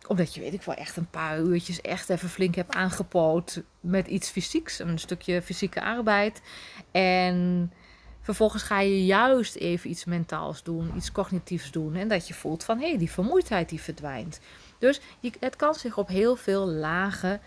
omdat 0.06 0.34
je 0.34 0.40
weet 0.40 0.52
ik 0.52 0.62
wel 0.62 0.74
echt 0.74 0.96
een 0.96 1.10
paar 1.10 1.38
uurtjes 1.38 1.80
echt 1.80 2.08
even 2.08 2.28
flink 2.28 2.54
hebt 2.54 2.74
aangepoot 2.74 3.62
met 3.80 4.06
iets 4.06 4.30
fysieks, 4.30 4.78
een 4.78 4.98
stukje 4.98 5.42
fysieke 5.42 5.82
arbeid. 5.82 6.42
En 6.90 7.72
vervolgens 8.20 8.62
ga 8.62 8.80
je 8.80 9.04
juist 9.04 9.54
even 9.54 9.90
iets 9.90 10.04
mentaals 10.04 10.62
doen, 10.62 10.92
iets 10.96 11.12
cognitiefs 11.12 11.70
doen. 11.70 11.94
En 11.94 12.08
dat 12.08 12.28
je 12.28 12.34
voelt 12.34 12.64
van 12.64 12.78
hé, 12.78 12.88
hey, 12.88 12.98
die 12.98 13.10
vermoeidheid 13.10 13.68
die 13.68 13.80
verdwijnt. 13.80 14.40
Dus 14.78 15.00
het 15.40 15.56
kan 15.56 15.74
zich 15.74 15.98
op 15.98 16.08
heel 16.08 16.36
veel 16.36 16.66
lagen 16.66 17.40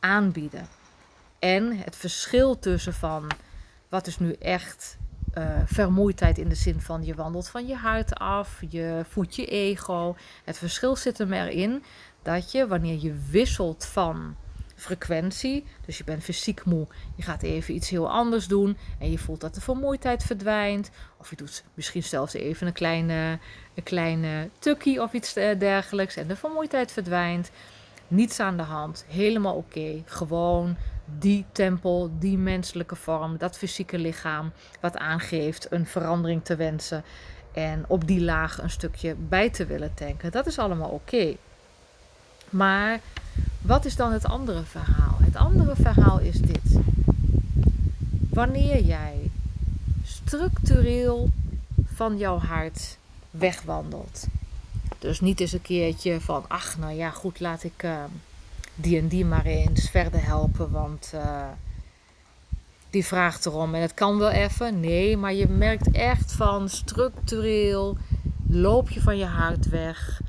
aanbieden. 0.00 0.81
En 1.44 1.76
het 1.76 1.96
verschil 1.96 2.58
tussen 2.58 2.94
van 2.94 3.30
wat 3.88 4.06
is 4.06 4.18
nu 4.18 4.32
echt 4.32 4.98
uh, 5.34 5.60
vermoeidheid 5.64 6.38
in 6.38 6.48
de 6.48 6.54
zin 6.54 6.80
van 6.80 7.04
je 7.04 7.14
wandelt 7.14 7.48
van 7.48 7.66
je 7.66 7.74
hart 7.74 8.14
af, 8.14 8.62
je 8.68 9.04
voedt 9.08 9.36
je 9.36 9.46
ego. 9.46 10.16
Het 10.44 10.58
verschil 10.58 10.96
zit 10.96 11.18
hem 11.18 11.32
erin 11.32 11.82
dat 12.22 12.52
je 12.52 12.66
wanneer 12.66 12.98
je 13.00 13.14
wisselt 13.30 13.84
van 13.84 14.36
frequentie, 14.74 15.64
dus 15.86 15.98
je 15.98 16.04
bent 16.04 16.22
fysiek 16.22 16.64
moe, 16.64 16.86
je 17.16 17.22
gaat 17.22 17.42
even 17.42 17.74
iets 17.74 17.90
heel 17.90 18.10
anders 18.10 18.46
doen 18.46 18.76
en 18.98 19.10
je 19.10 19.18
voelt 19.18 19.40
dat 19.40 19.54
de 19.54 19.60
vermoeidheid 19.60 20.22
verdwijnt. 20.22 20.90
Of 21.18 21.30
je 21.30 21.36
doet 21.36 21.64
misschien 21.74 22.02
zelfs 22.02 22.34
even 22.34 22.66
een 22.66 22.72
kleine, 22.72 23.38
een 23.74 23.82
kleine 23.82 24.48
tukkie 24.58 25.02
of 25.02 25.12
iets 25.12 25.36
eh, 25.36 25.58
dergelijks 25.58 26.16
en 26.16 26.28
de 26.28 26.36
vermoeidheid 26.36 26.92
verdwijnt. 26.92 27.50
Niets 28.08 28.40
aan 28.40 28.56
de 28.56 28.62
hand, 28.62 29.04
helemaal 29.08 29.54
oké. 29.54 30.02
Gewoon 30.04 30.76
die 31.18 31.44
tempel, 31.52 32.10
die 32.18 32.38
menselijke 32.38 32.96
vorm, 32.96 33.36
dat 33.36 33.56
fysieke 33.56 33.98
lichaam, 33.98 34.52
wat 34.80 34.96
aangeeft 34.96 35.66
een 35.70 35.86
verandering 35.86 36.44
te 36.44 36.56
wensen 36.56 37.04
en 37.52 37.84
op 37.86 38.06
die 38.06 38.20
laag 38.20 38.62
een 38.62 38.70
stukje 38.70 39.14
bij 39.14 39.50
te 39.50 39.66
willen 39.66 39.94
tanken. 39.94 40.32
Dat 40.32 40.46
is 40.46 40.58
allemaal 40.58 40.90
oké. 40.90 41.36
Maar 42.50 43.00
wat 43.60 43.84
is 43.84 43.96
dan 43.96 44.12
het 44.12 44.24
andere 44.24 44.62
verhaal? 44.62 45.16
Het 45.18 45.36
andere 45.36 45.74
verhaal 45.76 46.18
is 46.18 46.40
dit. 46.40 46.78
Wanneer 48.30 48.82
jij 48.82 49.30
structureel 50.04 51.30
van 51.84 52.18
jouw 52.18 52.38
hart 52.38 52.98
wegwandelt. 53.30 54.26
Dus 54.98 55.20
niet 55.20 55.40
eens 55.40 55.52
een 55.52 55.62
keertje 55.62 56.20
van, 56.20 56.44
ach, 56.48 56.78
nou 56.78 56.92
ja, 56.92 57.10
goed, 57.10 57.40
laat 57.40 57.64
ik. 57.64 57.82
Uh, 57.82 58.04
die 58.74 58.98
en 58.98 59.08
die 59.08 59.24
maar 59.24 59.44
eens 59.44 59.90
verder 59.90 60.24
helpen, 60.24 60.70
want 60.70 61.12
uh, 61.14 61.48
die 62.90 63.06
vraagt 63.06 63.46
erom 63.46 63.74
en 63.74 63.80
het 63.80 63.94
kan 63.94 64.18
wel 64.18 64.30
even. 64.30 64.80
Nee, 64.80 65.16
maar 65.16 65.34
je 65.34 65.48
merkt 65.48 65.90
echt 65.90 66.32
van 66.32 66.68
structureel 66.68 67.96
loop 68.48 68.90
je 68.90 69.00
van 69.00 69.16
je 69.16 69.24
hart 69.24 69.68
weg. 69.68 70.20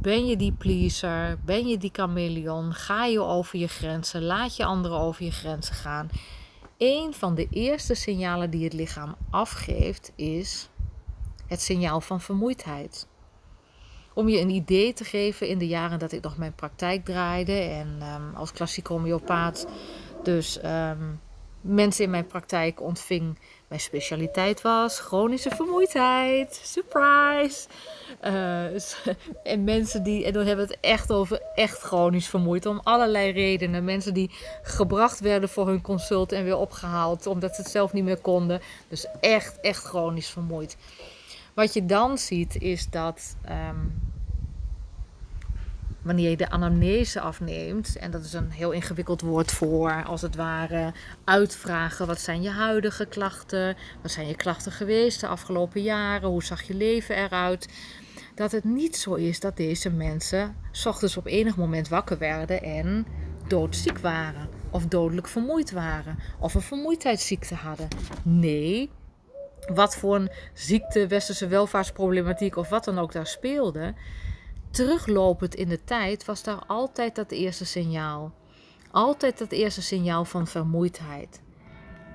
Ben 0.00 0.26
je 0.26 0.36
die 0.36 0.52
pleaser? 0.52 1.38
Ben 1.44 1.68
je 1.68 1.78
die 1.78 1.90
chameleon? 1.92 2.74
Ga 2.74 3.04
je 3.04 3.22
over 3.22 3.58
je 3.58 3.68
grenzen? 3.68 4.22
Laat 4.22 4.56
je 4.56 4.64
anderen 4.64 4.98
over 4.98 5.24
je 5.24 5.30
grenzen 5.30 5.74
gaan? 5.74 6.08
Een 6.78 7.14
van 7.14 7.34
de 7.34 7.46
eerste 7.50 7.94
signalen 7.94 8.50
die 8.50 8.64
het 8.64 8.72
lichaam 8.72 9.14
afgeeft 9.30 10.12
is 10.16 10.68
het 11.46 11.62
signaal 11.62 12.00
van 12.00 12.20
vermoeidheid 12.20 13.06
om 14.14 14.28
je 14.28 14.40
een 14.40 14.50
idee 14.50 14.92
te 14.92 15.04
geven 15.04 15.48
in 15.48 15.58
de 15.58 15.66
jaren 15.66 15.98
dat 15.98 16.12
ik 16.12 16.22
nog 16.22 16.36
mijn 16.36 16.54
praktijk 16.54 17.04
draaide 17.04 17.58
en 17.58 17.98
um, 18.14 18.34
als 18.34 18.52
klassieke 18.52 18.92
homeopaat 18.92 19.66
dus 20.22 20.58
um, 20.64 21.20
mensen 21.60 22.04
in 22.04 22.10
mijn 22.10 22.26
praktijk 22.26 22.80
ontving. 22.80 23.38
Mijn 23.68 23.80
specialiteit 23.80 24.62
was 24.62 24.98
chronische 25.00 25.50
vermoeidheid. 25.50 26.60
Surprise! 26.62 27.68
Uh, 28.24 28.64
en 29.52 29.64
mensen 29.64 30.02
die, 30.02 30.24
en 30.24 30.32
dan 30.32 30.46
hebben 30.46 30.66
we 30.66 30.72
het 30.72 30.80
echt 30.82 31.12
over 31.12 31.40
echt 31.54 31.78
chronisch 31.78 32.28
vermoeid. 32.28 32.66
Om 32.66 32.80
allerlei 32.82 33.32
redenen. 33.32 33.84
Mensen 33.84 34.14
die 34.14 34.30
gebracht 34.62 35.20
werden 35.20 35.48
voor 35.48 35.66
hun 35.66 35.82
consult 35.82 36.32
en 36.32 36.44
weer 36.44 36.56
opgehaald 36.56 37.26
omdat 37.26 37.54
ze 37.54 37.62
het 37.62 37.70
zelf 37.70 37.92
niet 37.92 38.04
meer 38.04 38.20
konden. 38.20 38.60
Dus 38.88 39.06
echt, 39.20 39.60
echt 39.60 39.84
chronisch 39.84 40.30
vermoeid. 40.30 40.76
Wat 41.54 41.72
je 41.72 41.86
dan 41.86 42.18
ziet 42.18 42.56
is 42.56 42.90
dat 42.90 43.36
um, 43.48 44.02
wanneer 46.02 46.30
je 46.30 46.36
de 46.36 46.50
anamnese 46.50 47.20
afneemt, 47.20 47.96
en 47.96 48.10
dat 48.10 48.24
is 48.24 48.32
een 48.32 48.50
heel 48.50 48.70
ingewikkeld 48.70 49.20
woord 49.20 49.52
voor, 49.52 50.04
als 50.04 50.22
het 50.22 50.36
ware, 50.36 50.92
uitvragen: 51.24 52.06
wat 52.06 52.20
zijn 52.20 52.42
je 52.42 52.50
huidige 52.50 53.06
klachten? 53.06 53.76
Wat 54.02 54.10
zijn 54.10 54.26
je 54.26 54.36
klachten 54.36 54.72
geweest 54.72 55.20
de 55.20 55.26
afgelopen 55.26 55.82
jaren? 55.82 56.28
Hoe 56.28 56.44
zag 56.44 56.62
je 56.62 56.74
leven 56.74 57.16
eruit? 57.16 57.68
Dat 58.34 58.52
het 58.52 58.64
niet 58.64 58.96
zo 58.96 59.14
is 59.14 59.40
dat 59.40 59.56
deze 59.56 59.90
mensen 59.90 60.56
ochtends 60.84 61.16
op 61.16 61.26
enig 61.26 61.56
moment 61.56 61.88
wakker 61.88 62.18
werden 62.18 62.62
en 62.62 63.06
doodziek 63.46 63.98
waren, 63.98 64.48
of 64.70 64.86
dodelijk 64.86 65.28
vermoeid 65.28 65.70
waren, 65.70 66.18
of 66.38 66.54
een 66.54 66.60
vermoeidheidsziekte 66.60 67.54
hadden. 67.54 67.88
Nee, 68.22 68.90
wat 69.72 69.96
voor 69.96 70.14
een 70.14 70.30
ziekte, 70.52 71.06
westerse 71.06 71.46
welvaartsproblematiek 71.46 72.56
of 72.56 72.68
wat 72.68 72.84
dan 72.84 72.98
ook 72.98 73.12
daar 73.12 73.26
speelde, 73.26 73.94
teruglopend 74.70 75.54
in 75.54 75.68
de 75.68 75.84
tijd 75.84 76.24
was 76.24 76.42
daar 76.42 76.62
altijd 76.66 77.14
dat 77.14 77.30
eerste 77.30 77.64
signaal. 77.64 78.34
Altijd 78.90 79.38
dat 79.38 79.52
eerste 79.52 79.82
signaal 79.82 80.24
van 80.24 80.46
vermoeidheid. 80.46 81.40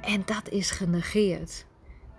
En 0.02 0.22
dat 0.26 0.50
is 0.50 0.72
genegeerd. 0.72 1.66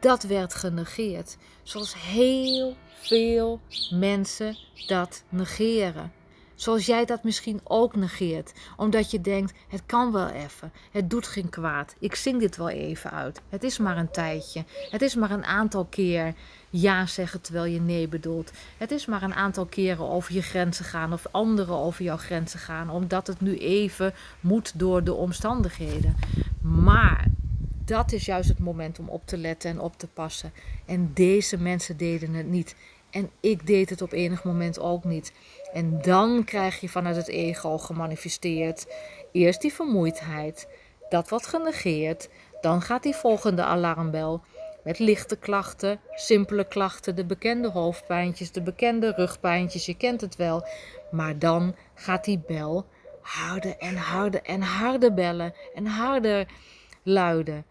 Dat 0.00 0.22
werd 0.22 0.54
genegeerd. 0.54 1.36
Zoals 1.62 1.94
heel 1.94 2.76
veel 2.88 3.60
mensen 3.90 4.56
dat 4.86 5.24
negeren. 5.28 6.12
Zoals 6.60 6.86
jij 6.86 7.04
dat 7.04 7.24
misschien 7.24 7.60
ook 7.64 7.96
negeert. 7.96 8.52
Omdat 8.76 9.10
je 9.10 9.20
denkt, 9.20 9.52
het 9.68 9.82
kan 9.86 10.12
wel 10.12 10.28
even. 10.28 10.72
Het 10.90 11.10
doet 11.10 11.26
geen 11.26 11.48
kwaad. 11.48 11.94
Ik 11.98 12.14
zing 12.14 12.40
dit 12.40 12.56
wel 12.56 12.68
even 12.68 13.10
uit. 13.10 13.40
Het 13.48 13.62
is 13.62 13.78
maar 13.78 13.96
een 13.96 14.10
tijdje. 14.10 14.64
Het 14.90 15.02
is 15.02 15.14
maar 15.14 15.30
een 15.30 15.44
aantal 15.44 15.84
keer 15.84 16.34
ja 16.70 17.06
zeggen 17.06 17.40
terwijl 17.40 17.64
je 17.64 17.80
nee 17.80 18.08
bedoelt. 18.08 18.52
Het 18.76 18.90
is 18.90 19.06
maar 19.06 19.22
een 19.22 19.34
aantal 19.34 19.66
keren 19.66 20.08
over 20.08 20.34
je 20.34 20.42
grenzen 20.42 20.84
gaan 20.84 21.12
of 21.12 21.26
anderen 21.30 21.76
over 21.76 22.04
jouw 22.04 22.16
grenzen 22.16 22.60
gaan. 22.60 22.90
Omdat 22.90 23.26
het 23.26 23.40
nu 23.40 23.56
even 23.56 24.14
moet 24.40 24.72
door 24.78 25.04
de 25.04 25.14
omstandigheden. 25.14 26.16
Maar 26.62 27.26
dat 27.84 28.12
is 28.12 28.24
juist 28.24 28.48
het 28.48 28.58
moment 28.58 28.98
om 28.98 29.08
op 29.08 29.26
te 29.26 29.36
letten 29.36 29.70
en 29.70 29.80
op 29.80 29.98
te 29.98 30.06
passen. 30.06 30.52
En 30.86 31.10
deze 31.14 31.58
mensen 31.58 31.96
deden 31.96 32.34
het 32.34 32.46
niet. 32.46 32.74
En 33.10 33.30
ik 33.40 33.66
deed 33.66 33.90
het 33.90 34.02
op 34.02 34.12
enig 34.12 34.44
moment 34.44 34.80
ook 34.80 35.04
niet. 35.04 35.32
En 35.72 36.02
dan 36.02 36.44
krijg 36.44 36.80
je 36.80 36.88
vanuit 36.88 37.16
het 37.16 37.28
ego 37.28 37.78
gemanifesteerd 37.78 38.86
eerst 39.32 39.60
die 39.60 39.72
vermoeidheid. 39.72 40.68
Dat 41.08 41.28
wordt 41.28 41.46
genegeerd. 41.46 42.28
Dan 42.60 42.82
gaat 42.82 43.02
die 43.02 43.14
volgende 43.14 43.64
alarmbel 43.64 44.42
met 44.84 44.98
lichte 44.98 45.36
klachten, 45.36 46.00
simpele 46.14 46.64
klachten, 46.64 47.16
de 47.16 47.24
bekende 47.24 47.70
hoofdpijntjes, 47.70 48.52
de 48.52 48.62
bekende 48.62 49.12
rugpijntjes, 49.16 49.86
je 49.86 49.96
kent 49.96 50.20
het 50.20 50.36
wel. 50.36 50.66
Maar 51.10 51.38
dan 51.38 51.76
gaat 51.94 52.24
die 52.24 52.42
bel 52.46 52.86
harder 53.20 53.76
en 53.76 53.96
harder 53.96 54.42
en 54.42 54.62
harder 54.62 55.14
bellen 55.14 55.54
en 55.74 55.86
harder 55.86 56.48
luiden. 57.02 57.64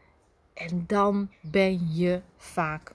En 0.53 0.83
dan 0.87 1.29
ben 1.41 1.95
je 1.95 2.21
vaak 2.37 2.91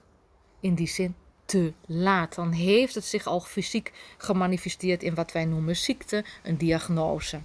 in 0.59 0.75
die 0.75 0.87
zin 0.87 1.15
te 1.45 1.73
laat. 1.85 2.35
Dan 2.35 2.51
heeft 2.51 2.95
het 2.95 3.05
zich 3.05 3.25
al 3.25 3.39
fysiek 3.39 3.93
gemanifesteerd 4.17 5.03
in 5.03 5.15
wat 5.15 5.31
wij 5.31 5.45
noemen 5.45 5.75
ziekte, 5.75 6.23
een 6.43 6.57
diagnose. 6.57 7.39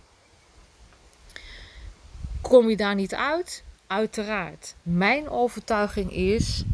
Kom 2.41 2.69
je 2.69 2.77
daar 2.77 2.95
niet 2.95 3.15
uit? 3.15 3.65
Uiteraard. 3.87 4.75
Mijn 4.83 5.29
overtuiging 5.29 6.13
is: 6.13 6.65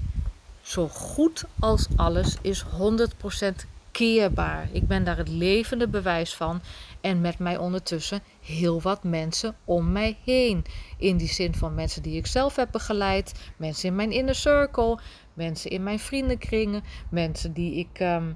zo 0.63 0.89
goed 0.89 1.45
als 1.61 1.87
alles 1.97 2.37
is 2.41 2.65
100% 2.65 3.67
keerbaar. 3.97 4.69
Ik 4.73 4.87
ben 4.87 5.05
daar 5.05 5.17
het 5.17 5.29
levende 5.29 5.89
bewijs 5.89 6.35
van. 6.35 6.61
En 7.01 7.21
met 7.21 7.39
mij 7.39 7.57
ondertussen 7.57 8.23
heel 8.41 8.81
wat 8.81 9.05
mensen 9.05 9.57
om 9.65 9.93
mij 9.93 10.19
heen. 10.25 10.65
In 10.99 11.17
die 11.17 11.29
zin 11.29 11.55
van 11.55 11.75
mensen 11.75 12.03
die 12.03 12.17
ik 12.17 12.27
zelf 12.27 12.57
heb 12.57 12.69
begeleid, 12.71 13.53
mensen 13.57 13.89
in 13.89 13.95
mijn 13.95 14.13
inner 14.13 14.35
circle, 14.35 14.99
mensen 15.35 15.71
in 15.71 15.83
mijn 15.83 15.99
vriendenkringen, 15.99 16.83
mensen 17.11 17.53
die 17.53 17.75
ik 17.75 17.99
ehm, 17.99 18.33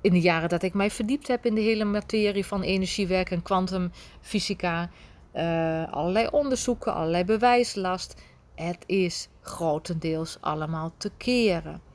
in 0.00 0.12
de 0.12 0.20
jaren 0.20 0.48
dat 0.48 0.62
ik 0.62 0.74
mij 0.74 0.90
verdiept 0.90 1.28
heb 1.28 1.46
in 1.46 1.54
de 1.54 1.60
hele 1.60 1.84
materie 1.84 2.46
van 2.46 2.62
energiewerk 2.62 3.30
en 3.30 3.42
kwantumfysica, 3.42 4.90
uh, 5.34 5.92
allerlei 5.92 6.28
onderzoeken, 6.30 6.94
allerlei 6.94 7.24
bewijslast. 7.24 8.22
Het 8.54 8.84
is 8.86 9.28
grotendeels 9.40 10.38
allemaal 10.40 10.92
te 10.96 11.10
keren. 11.16 11.91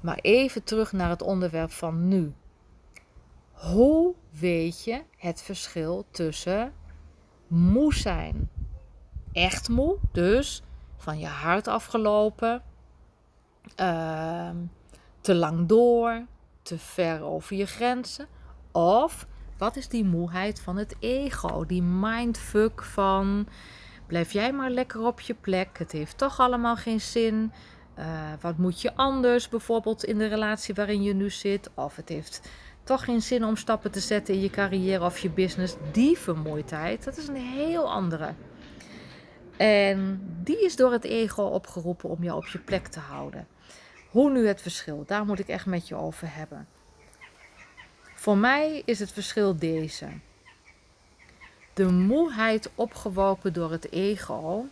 Maar 0.00 0.18
even 0.20 0.64
terug 0.64 0.92
naar 0.92 1.08
het 1.08 1.22
onderwerp 1.22 1.70
van 1.70 2.08
nu. 2.08 2.32
Hoe 3.52 4.14
weet 4.30 4.84
je 4.84 5.02
het 5.16 5.42
verschil 5.42 6.04
tussen 6.10 6.72
moe 7.46 7.94
zijn, 7.94 8.50
echt 9.32 9.68
moe, 9.68 9.96
dus 10.12 10.62
van 10.96 11.18
je 11.18 11.26
hart 11.26 11.68
afgelopen, 11.68 12.62
uh, 13.80 14.50
te 15.20 15.34
lang 15.34 15.68
door, 15.68 16.24
te 16.62 16.78
ver 16.78 17.22
over 17.22 17.56
je 17.56 17.66
grenzen, 17.66 18.26
of 18.72 19.26
wat 19.58 19.76
is 19.76 19.88
die 19.88 20.04
moeheid 20.04 20.60
van 20.60 20.76
het 20.76 20.96
ego, 20.98 21.66
die 21.66 21.82
mindfuck 21.82 22.82
van 22.82 23.46
blijf 24.06 24.32
jij 24.32 24.52
maar 24.52 24.70
lekker 24.70 25.06
op 25.06 25.20
je 25.20 25.34
plek, 25.34 25.78
het 25.78 25.92
heeft 25.92 26.18
toch 26.18 26.40
allemaal 26.40 26.76
geen 26.76 27.00
zin. 27.00 27.52
Uh, 27.98 28.04
wat 28.40 28.58
moet 28.58 28.80
je 28.80 28.94
anders, 28.94 29.48
bijvoorbeeld 29.48 30.04
in 30.04 30.18
de 30.18 30.26
relatie 30.26 30.74
waarin 30.74 31.02
je 31.02 31.14
nu 31.14 31.30
zit? 31.30 31.70
Of 31.74 31.96
het 31.96 32.08
heeft 32.08 32.40
toch 32.84 33.04
geen 33.04 33.22
zin 33.22 33.44
om 33.44 33.56
stappen 33.56 33.90
te 33.90 34.00
zetten 34.00 34.34
in 34.34 34.40
je 34.40 34.50
carrière 34.50 35.04
of 35.04 35.18
je 35.18 35.30
business. 35.30 35.74
Die 35.92 36.18
vermoeidheid, 36.18 37.04
dat 37.04 37.16
is 37.16 37.28
een 37.28 37.36
heel 37.36 37.90
andere. 37.90 38.34
En 39.56 40.20
die 40.42 40.64
is 40.64 40.76
door 40.76 40.92
het 40.92 41.04
ego 41.04 41.42
opgeroepen 41.42 42.08
om 42.08 42.22
jou 42.22 42.36
op 42.36 42.46
je 42.46 42.58
plek 42.58 42.86
te 42.86 43.00
houden. 43.00 43.46
Hoe 44.10 44.30
nu 44.30 44.46
het 44.46 44.62
verschil? 44.62 45.04
Daar 45.06 45.24
moet 45.24 45.38
ik 45.38 45.48
echt 45.48 45.66
met 45.66 45.88
je 45.88 45.94
over 45.94 46.34
hebben. 46.34 46.68
Voor 48.14 48.36
mij 48.36 48.82
is 48.84 48.98
het 48.98 49.12
verschil 49.12 49.58
deze. 49.58 50.06
De 51.74 51.86
moeheid 51.86 52.70
opgewopen 52.74 53.52
door 53.52 53.70
het 53.70 53.92
ego 53.92 54.66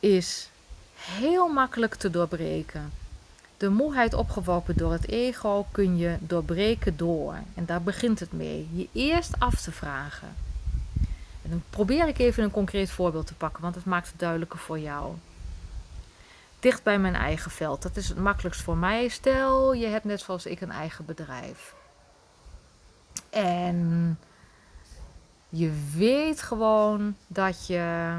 is 0.00 0.50
heel 0.98 1.48
makkelijk 1.48 1.94
te 1.94 2.10
doorbreken. 2.10 2.92
De 3.56 3.68
moeheid 3.68 4.14
opgewopen 4.14 4.76
door 4.76 4.92
het 4.92 5.08
ego 5.08 5.66
kun 5.70 5.96
je 5.96 6.16
doorbreken 6.20 6.96
door. 6.96 7.34
En 7.54 7.66
daar 7.66 7.82
begint 7.82 8.20
het 8.20 8.32
mee. 8.32 8.68
Je 8.72 8.88
eerst 8.92 9.40
af 9.40 9.60
te 9.60 9.72
vragen. 9.72 10.28
En 11.42 11.50
dan 11.50 11.62
probeer 11.70 12.08
ik 12.08 12.18
even 12.18 12.42
een 12.42 12.50
concreet 12.50 12.90
voorbeeld 12.90 13.26
te 13.26 13.34
pakken, 13.34 13.62
want 13.62 13.74
het 13.74 13.84
maakt 13.84 14.08
het 14.08 14.18
duidelijker 14.18 14.58
voor 14.58 14.78
jou. 14.78 15.14
Dicht 16.60 16.82
bij 16.82 16.98
mijn 16.98 17.14
eigen 17.14 17.50
veld. 17.50 17.82
Dat 17.82 17.96
is 17.96 18.08
het 18.08 18.18
makkelijkst 18.18 18.62
voor 18.62 18.76
mij. 18.76 19.08
Stel, 19.08 19.74
je 19.74 19.86
hebt 19.86 20.04
net 20.04 20.20
zoals 20.20 20.46
ik 20.46 20.60
een 20.60 20.70
eigen 20.70 21.04
bedrijf. 21.04 21.74
En 23.30 24.18
je 25.48 25.72
weet 25.96 26.42
gewoon 26.42 27.16
dat 27.26 27.66
je 27.66 28.12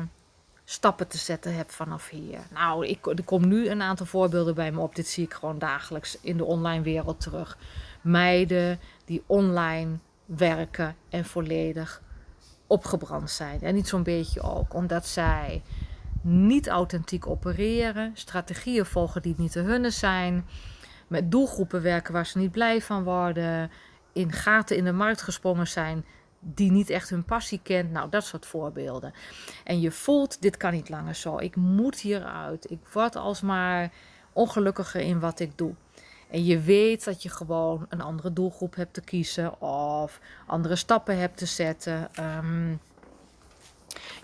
stappen 0.69 1.07
te 1.07 1.17
zetten 1.17 1.55
hebt 1.55 1.75
vanaf 1.75 2.09
hier. 2.09 2.39
Nou, 2.53 2.85
ik, 2.87 3.05
er 3.05 3.23
komen 3.23 3.47
nu 3.47 3.69
een 3.69 3.81
aantal 3.81 4.05
voorbeelden 4.05 4.55
bij 4.55 4.71
me 4.71 4.79
op. 4.79 4.95
Dit 4.95 5.07
zie 5.07 5.23
ik 5.23 5.33
gewoon 5.33 5.59
dagelijks 5.59 6.17
in 6.21 6.37
de 6.37 6.45
online 6.45 6.83
wereld 6.83 7.21
terug. 7.21 7.57
Meiden 8.01 8.79
die 9.05 9.23
online 9.25 9.97
werken 10.25 10.95
en 11.09 11.25
volledig 11.25 12.01
opgebrand 12.67 13.29
zijn. 13.29 13.61
En 13.61 13.75
niet 13.75 13.87
zo'n 13.87 14.03
beetje 14.03 14.41
ook, 14.41 14.73
omdat 14.73 15.07
zij 15.07 15.63
niet 16.21 16.67
authentiek 16.67 17.27
opereren, 17.27 18.11
strategieën 18.13 18.85
volgen 18.85 19.21
die 19.21 19.35
niet 19.37 19.51
te 19.51 19.59
hunne 19.59 19.89
zijn, 19.89 20.45
met 21.07 21.31
doelgroepen 21.31 21.81
werken 21.81 22.13
waar 22.13 22.25
ze 22.25 22.37
niet 22.37 22.51
blij 22.51 22.81
van 22.81 23.03
worden, 23.03 23.71
in 24.13 24.31
gaten 24.31 24.77
in 24.77 24.85
de 24.85 24.91
markt 24.91 25.21
gesprongen 25.21 25.67
zijn 25.67 26.05
die 26.39 26.71
niet 26.71 26.89
echt 26.89 27.09
hun 27.09 27.23
passie 27.23 27.59
kent. 27.63 27.91
Nou, 27.91 28.09
dat 28.09 28.25
soort 28.25 28.45
voorbeelden. 28.45 29.13
En 29.63 29.79
je 29.79 29.91
voelt, 29.91 30.41
dit 30.41 30.57
kan 30.57 30.73
niet 30.73 30.89
langer 30.89 31.15
zo. 31.15 31.37
Ik 31.37 31.55
moet 31.55 31.99
hieruit. 31.99 32.71
Ik 32.71 32.87
word 32.93 33.15
alsmaar 33.15 33.91
ongelukkiger 34.33 35.01
in 35.01 35.19
wat 35.19 35.39
ik 35.39 35.57
doe. 35.57 35.73
En 36.29 36.45
je 36.45 36.59
weet 36.59 37.03
dat 37.03 37.23
je 37.23 37.29
gewoon 37.29 37.85
een 37.89 38.01
andere 38.01 38.33
doelgroep 38.33 38.75
hebt 38.75 38.93
te 38.93 39.01
kiezen 39.01 39.61
of 39.61 40.19
andere 40.45 40.75
stappen 40.75 41.17
hebt 41.17 41.37
te 41.37 41.45
zetten. 41.45 42.09
Ehm, 42.13 42.75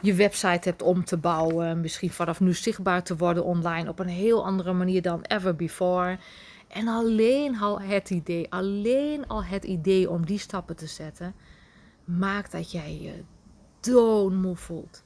je 0.02 0.14
website 0.14 0.70
hebt 0.70 0.82
om 0.82 1.06
te 1.06 1.18
bouwen. 1.18 1.82
Misschien 1.82 2.12
vanaf 2.12 2.40
nu 2.40 2.54
zichtbaar 2.54 3.04
te 3.04 3.16
worden 3.16 3.44
online 3.44 3.90
op 3.90 4.00
een 4.00 4.08
heel 4.08 4.46
andere 4.46 4.74
manier 4.74 5.02
dan 5.02 5.22
ever 5.22 5.56
before. 5.56 6.18
En 6.68 6.88
alleen 6.88 7.60
al 7.60 7.82
het 7.82 8.10
idee, 8.10 8.52
alleen 8.52 9.28
al 9.28 9.44
het 9.44 9.64
idee 9.64 10.10
om 10.10 10.26
die 10.26 10.40
stappen 10.40 10.76
te 10.76 10.88
zetten, 10.88 11.36
maakt 12.06 12.52
dat 12.52 12.72
jij 12.72 13.00
je 13.02 13.24
doodmoe 13.80 14.56
voelt. 14.56 15.04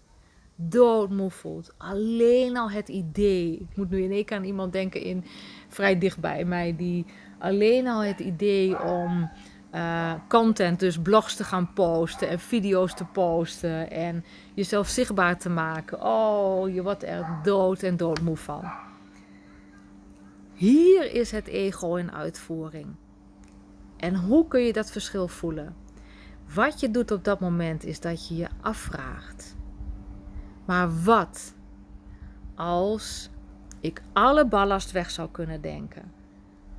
Doodmoe 0.55 1.31
voelt. 1.31 1.73
Alleen 1.77 2.57
al 2.57 2.71
het 2.71 2.89
idee. 2.89 3.53
Ik 3.53 3.77
moet 3.77 3.89
nu 3.89 4.03
in 4.03 4.11
één 4.11 4.25
keer 4.25 4.37
aan 4.37 4.43
iemand 4.43 4.73
denken 4.73 5.01
in 5.01 5.25
vrij 5.67 5.97
dichtbij 5.97 6.45
mij. 6.45 6.75
Die 6.75 7.05
alleen 7.39 7.87
al 7.87 8.03
het 8.03 8.19
idee 8.19 8.81
om 8.83 9.29
uh, 9.75 10.13
content, 10.27 10.79
dus 10.79 10.99
blogs 10.99 11.35
te 11.35 11.43
gaan 11.43 11.73
posten 11.73 12.29
en 12.29 12.39
video's 12.39 12.93
te 12.93 13.05
posten. 13.05 13.91
En 13.91 14.25
jezelf 14.53 14.87
zichtbaar 14.87 15.37
te 15.37 15.49
maken. 15.49 16.03
Oh, 16.03 16.73
je 16.73 16.83
wordt 16.83 17.03
er 17.03 17.39
dood 17.43 17.83
en 17.83 17.97
doodmoe 17.97 18.37
van. 18.37 18.71
Hier 20.53 21.13
is 21.13 21.31
het 21.31 21.47
ego 21.47 21.95
in 21.95 22.11
uitvoering. 22.11 22.87
En 23.97 24.15
hoe 24.15 24.47
kun 24.47 24.61
je 24.61 24.73
dat 24.73 24.91
verschil 24.91 25.27
voelen? 25.27 25.75
Wat 26.53 26.79
je 26.79 26.91
doet 26.91 27.11
op 27.11 27.23
dat 27.23 27.39
moment 27.39 27.85
is 27.85 27.99
dat 27.99 28.27
je 28.27 28.35
je 28.35 28.47
afvraagt. 28.61 29.55
Maar 30.65 31.03
wat 31.03 31.53
als 32.55 33.29
ik 33.79 34.01
alle 34.13 34.45
ballast 34.45 34.91
weg 34.91 35.09
zou 35.09 35.29
kunnen 35.31 35.61
denken? 35.61 36.17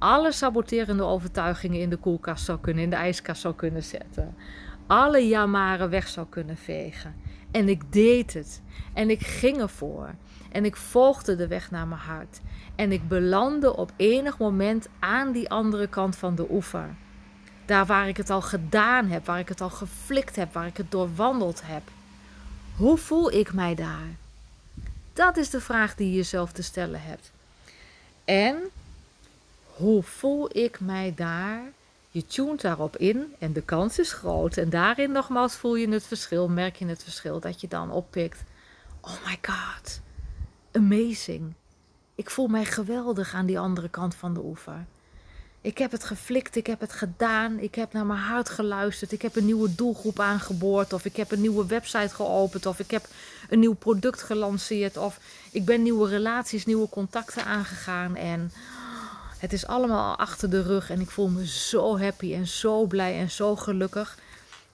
alle 0.00 0.32
saboterende 0.32 1.02
overtuigingen 1.02 1.80
in 1.80 1.90
de 1.90 1.96
koelkast 1.96 2.44
zou 2.44 2.58
kunnen, 2.58 2.82
in 2.82 2.90
de 2.90 2.96
ijskast 2.96 3.40
zou 3.40 3.54
kunnen 3.54 3.82
zetten. 3.82 4.34
Alle 4.86 5.28
jamaren 5.28 5.90
weg 5.90 6.08
zou 6.08 6.26
kunnen 6.28 6.56
vegen. 6.56 7.14
En 7.50 7.68
ik 7.68 7.92
deed 7.92 8.34
het. 8.34 8.62
En 8.92 9.10
ik 9.10 9.20
ging 9.20 9.60
ervoor. 9.60 10.14
En 10.52 10.64
ik 10.64 10.76
volgde 10.76 11.36
de 11.36 11.46
weg 11.46 11.70
naar 11.70 11.88
mijn 11.88 12.00
hart. 12.00 12.40
En 12.76 12.92
ik 12.92 13.08
belandde 13.08 13.76
op 13.76 13.92
enig 13.96 14.38
moment 14.38 14.88
aan 14.98 15.32
die 15.32 15.50
andere 15.50 15.86
kant 15.86 16.16
van 16.16 16.34
de 16.34 16.46
oever. 16.50 16.96
Daar 17.70 17.86
waar 17.86 18.08
ik 18.08 18.16
het 18.16 18.30
al 18.30 18.42
gedaan 18.42 19.06
heb, 19.06 19.26
waar 19.26 19.38
ik 19.38 19.48
het 19.48 19.60
al 19.60 19.70
geflikt 19.70 20.36
heb, 20.36 20.52
waar 20.52 20.66
ik 20.66 20.76
het 20.76 20.90
doorwandeld 20.90 21.60
heb. 21.64 21.82
Hoe 22.76 22.98
voel 22.98 23.32
ik 23.32 23.52
mij 23.52 23.74
daar? 23.74 24.16
Dat 25.12 25.36
is 25.36 25.50
de 25.50 25.60
vraag 25.60 25.94
die 25.94 26.10
je 26.10 26.16
jezelf 26.16 26.52
te 26.52 26.62
stellen 26.62 27.02
hebt. 27.02 27.30
En 28.24 28.56
hoe 29.76 30.02
voel 30.02 30.56
ik 30.56 30.80
mij 30.80 31.12
daar? 31.16 31.62
Je 32.10 32.26
tunt 32.26 32.60
daarop 32.60 32.96
in 32.96 33.34
en 33.38 33.52
de 33.52 33.62
kans 33.62 33.98
is 33.98 34.12
groot. 34.12 34.56
En 34.56 34.70
daarin 34.70 35.12
nogmaals 35.12 35.54
voel 35.54 35.74
je 35.74 35.88
het 35.88 36.06
verschil, 36.06 36.48
merk 36.48 36.76
je 36.76 36.86
het 36.86 37.02
verschil 37.02 37.40
dat 37.40 37.60
je 37.60 37.68
dan 37.68 37.90
oppikt. 37.90 38.42
Oh 39.00 39.26
my 39.26 39.38
god, 39.42 40.00
amazing. 40.72 41.52
Ik 42.14 42.30
voel 42.30 42.46
mij 42.46 42.64
geweldig 42.64 43.34
aan 43.34 43.46
die 43.46 43.58
andere 43.58 43.88
kant 43.88 44.14
van 44.14 44.34
de 44.34 44.40
oever. 44.40 44.86
Ik 45.62 45.78
heb 45.78 45.90
het 45.90 46.04
geflikt, 46.04 46.56
ik 46.56 46.66
heb 46.66 46.80
het 46.80 46.92
gedaan, 46.92 47.58
ik 47.58 47.74
heb 47.74 47.92
naar 47.92 48.06
mijn 48.06 48.18
hart 48.18 48.48
geluisterd, 48.48 49.12
ik 49.12 49.22
heb 49.22 49.36
een 49.36 49.44
nieuwe 49.44 49.74
doelgroep 49.74 50.20
aangeboord, 50.20 50.92
of 50.92 51.04
ik 51.04 51.16
heb 51.16 51.30
een 51.30 51.40
nieuwe 51.40 51.66
website 51.66 52.14
geopend, 52.14 52.66
of 52.66 52.78
ik 52.78 52.90
heb 52.90 53.08
een 53.48 53.58
nieuw 53.58 53.74
product 53.74 54.22
gelanceerd, 54.22 54.96
of 54.96 55.20
ik 55.52 55.64
ben 55.64 55.82
nieuwe 55.82 56.08
relaties, 56.08 56.66
nieuwe 56.66 56.88
contacten 56.88 57.44
aangegaan 57.44 58.16
en 58.16 58.52
het 59.38 59.52
is 59.52 59.66
allemaal 59.66 60.16
achter 60.16 60.50
de 60.50 60.62
rug 60.62 60.90
en 60.90 61.00
ik 61.00 61.10
voel 61.10 61.28
me 61.28 61.46
zo 61.46 61.98
happy 61.98 62.34
en 62.34 62.46
zo 62.46 62.86
blij 62.86 63.18
en 63.18 63.30
zo 63.30 63.56
gelukkig. 63.56 64.18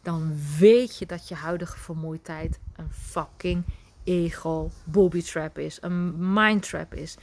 Dan 0.03 0.39
weet 0.59 0.99
je 0.99 1.07
dat 1.07 1.29
je 1.29 1.35
huidige 1.35 1.79
vermoeidheid 1.79 2.59
een 2.77 2.91
fucking 2.93 3.65
ego 4.05 4.71
booby 4.85 5.23
trap 5.23 5.59
is, 5.59 5.79
een 5.81 6.33
mind 6.33 6.69
trap 6.69 6.95
is. 6.95 7.17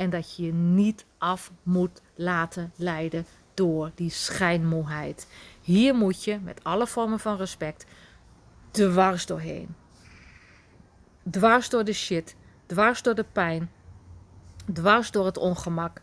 En 0.00 0.10
dat 0.10 0.36
je 0.36 0.44
je 0.44 0.52
niet 0.52 1.04
af 1.18 1.52
moet 1.62 2.02
laten 2.14 2.72
leiden 2.76 3.26
door 3.54 3.90
die 3.94 4.10
schijnmoeheid. 4.10 5.28
Hier 5.60 5.94
moet 5.94 6.24
je 6.24 6.38
met 6.38 6.64
alle 6.64 6.86
vormen 6.86 7.20
van 7.20 7.36
respect 7.36 7.86
dwars 8.70 9.26
doorheen. 9.26 9.74
Dwars 11.30 11.68
door 11.68 11.84
de 11.84 11.92
shit, 11.92 12.36
dwars 12.66 13.02
door 13.02 13.14
de 13.14 13.24
pijn, 13.32 13.70
dwars 14.72 15.10
door 15.10 15.26
het 15.26 15.36
ongemak. 15.36 16.00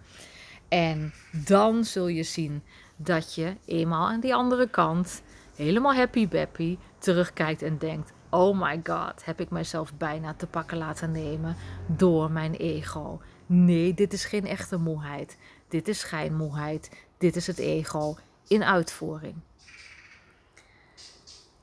En 0.67 1.13
dan 1.31 1.83
zul 1.83 2.07
je 2.07 2.23
zien 2.23 2.63
dat 2.95 3.35
je 3.35 3.55
eenmaal 3.65 4.07
aan 4.07 4.19
die 4.19 4.35
andere 4.35 4.69
kant, 4.69 5.21
helemaal 5.55 5.93
happy 5.93 6.27
bappy, 6.27 6.77
terugkijkt 6.97 7.61
en 7.61 7.77
denkt: 7.77 8.13
Oh 8.29 8.59
my 8.59 8.81
god, 8.83 9.25
heb 9.25 9.41
ik 9.41 9.49
mijzelf 9.49 9.93
bijna 9.93 10.33
te 10.33 10.47
pakken 10.47 10.77
laten 10.77 11.11
nemen 11.11 11.55
door 11.85 12.31
mijn 12.31 12.53
ego. 12.53 13.21
Nee, 13.47 13.93
dit 13.93 14.13
is 14.13 14.25
geen 14.25 14.45
echte 14.45 14.77
moeheid. 14.77 15.37
Dit 15.67 15.87
is 15.87 15.99
schijnmoeheid. 15.99 16.89
Dit 17.17 17.35
is 17.35 17.47
het 17.47 17.57
ego 17.57 18.17
in 18.47 18.63
uitvoering. 18.63 19.35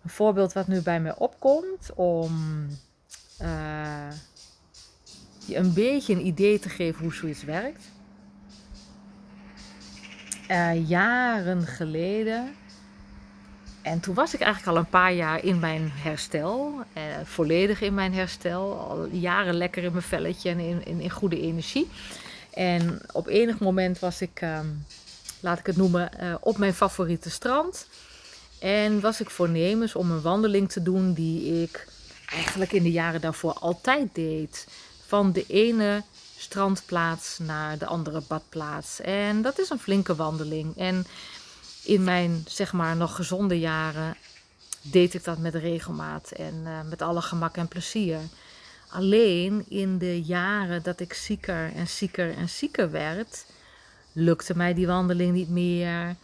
Een 0.02 0.10
voorbeeld 0.10 0.52
wat 0.52 0.66
nu 0.66 0.82
bij 0.82 1.00
mij 1.00 1.16
opkomt 1.16 1.90
om 1.94 2.66
uh, 3.42 4.10
je 5.46 5.56
een 5.56 5.72
beetje 5.72 6.14
een 6.14 6.26
idee 6.26 6.58
te 6.58 6.68
geven 6.68 7.02
hoe 7.02 7.14
zoiets 7.14 7.44
werkt. 7.44 7.92
Uh, 10.50 10.88
jaren 10.88 11.66
geleden 11.66 12.54
en 13.84 14.00
toen 14.00 14.14
was 14.14 14.34
ik 14.34 14.40
eigenlijk 14.40 14.76
al 14.76 14.82
een 14.82 14.90
paar 14.90 15.12
jaar 15.12 15.44
in 15.44 15.58
mijn 15.58 15.90
herstel. 15.94 16.80
Eh, 16.92 17.02
volledig 17.24 17.80
in 17.80 17.94
mijn 17.94 18.14
herstel. 18.14 18.78
Al 18.78 19.06
jaren 19.06 19.54
lekker 19.54 19.82
in 19.82 19.92
mijn 19.92 20.04
velletje 20.04 20.50
en 20.50 20.58
in, 20.58 21.00
in, 21.00 21.10
goede 21.10 21.40
energie. 21.40 21.90
En 22.50 23.00
op 23.12 23.26
enig 23.26 23.58
moment 23.58 23.98
was 23.98 24.20
ik, 24.20 24.40
ehm, 24.40 24.66
laat 25.40 25.58
ik 25.58 25.66
het 25.66 25.76
noemen, 25.76 26.10
uh, 26.20 26.34
op 26.40 26.58
mijn 26.58 26.74
favoriete 26.74 27.30
strand. 27.30 27.86
En 28.58 29.00
was 29.00 29.20
ik 29.20 29.30
voornemens 29.30 29.94
om 29.94 30.10
een 30.10 30.22
wandeling 30.22 30.70
te 30.70 30.82
doen 30.82 31.12
die 31.12 31.62
ik 31.62 31.86
eigenlijk 32.26 32.72
in 32.72 32.82
de 32.82 32.92
jaren 32.92 33.20
daarvoor 33.20 33.52
altijd 33.52 34.08
deed. 34.14 34.66
Van 35.06 35.32
de 35.32 35.44
ene 35.46 36.02
strandplaats 36.36 37.38
naar 37.38 37.78
de 37.78 37.86
andere 37.86 38.22
badplaats. 38.28 39.00
En 39.00 39.42
dat 39.42 39.58
is 39.58 39.70
een 39.70 39.78
flinke 39.78 40.14
wandeling. 40.14 40.76
En 40.76 41.06
in 41.84 42.04
mijn 42.04 42.44
zeg 42.48 42.72
maar 42.72 42.96
nog 42.96 43.16
gezonde 43.16 43.58
jaren 43.58 44.16
deed 44.82 45.14
ik 45.14 45.24
dat 45.24 45.38
met 45.38 45.54
regelmaat 45.54 46.30
en 46.30 46.54
uh, 46.64 46.80
met 46.88 47.02
alle 47.02 47.22
gemak 47.22 47.56
en 47.56 47.68
plezier. 47.68 48.18
Alleen 48.88 49.64
in 49.68 49.98
de 49.98 50.22
jaren 50.22 50.82
dat 50.82 51.00
ik 51.00 51.12
zieker 51.12 51.72
en 51.74 51.88
zieker 51.88 52.36
en 52.36 52.48
zieker 52.48 52.90
werd, 52.90 53.44
lukte 54.12 54.56
mij 54.56 54.74
die 54.74 54.86
wandeling 54.86 55.32
niet 55.32 55.48
meer. 55.48 56.16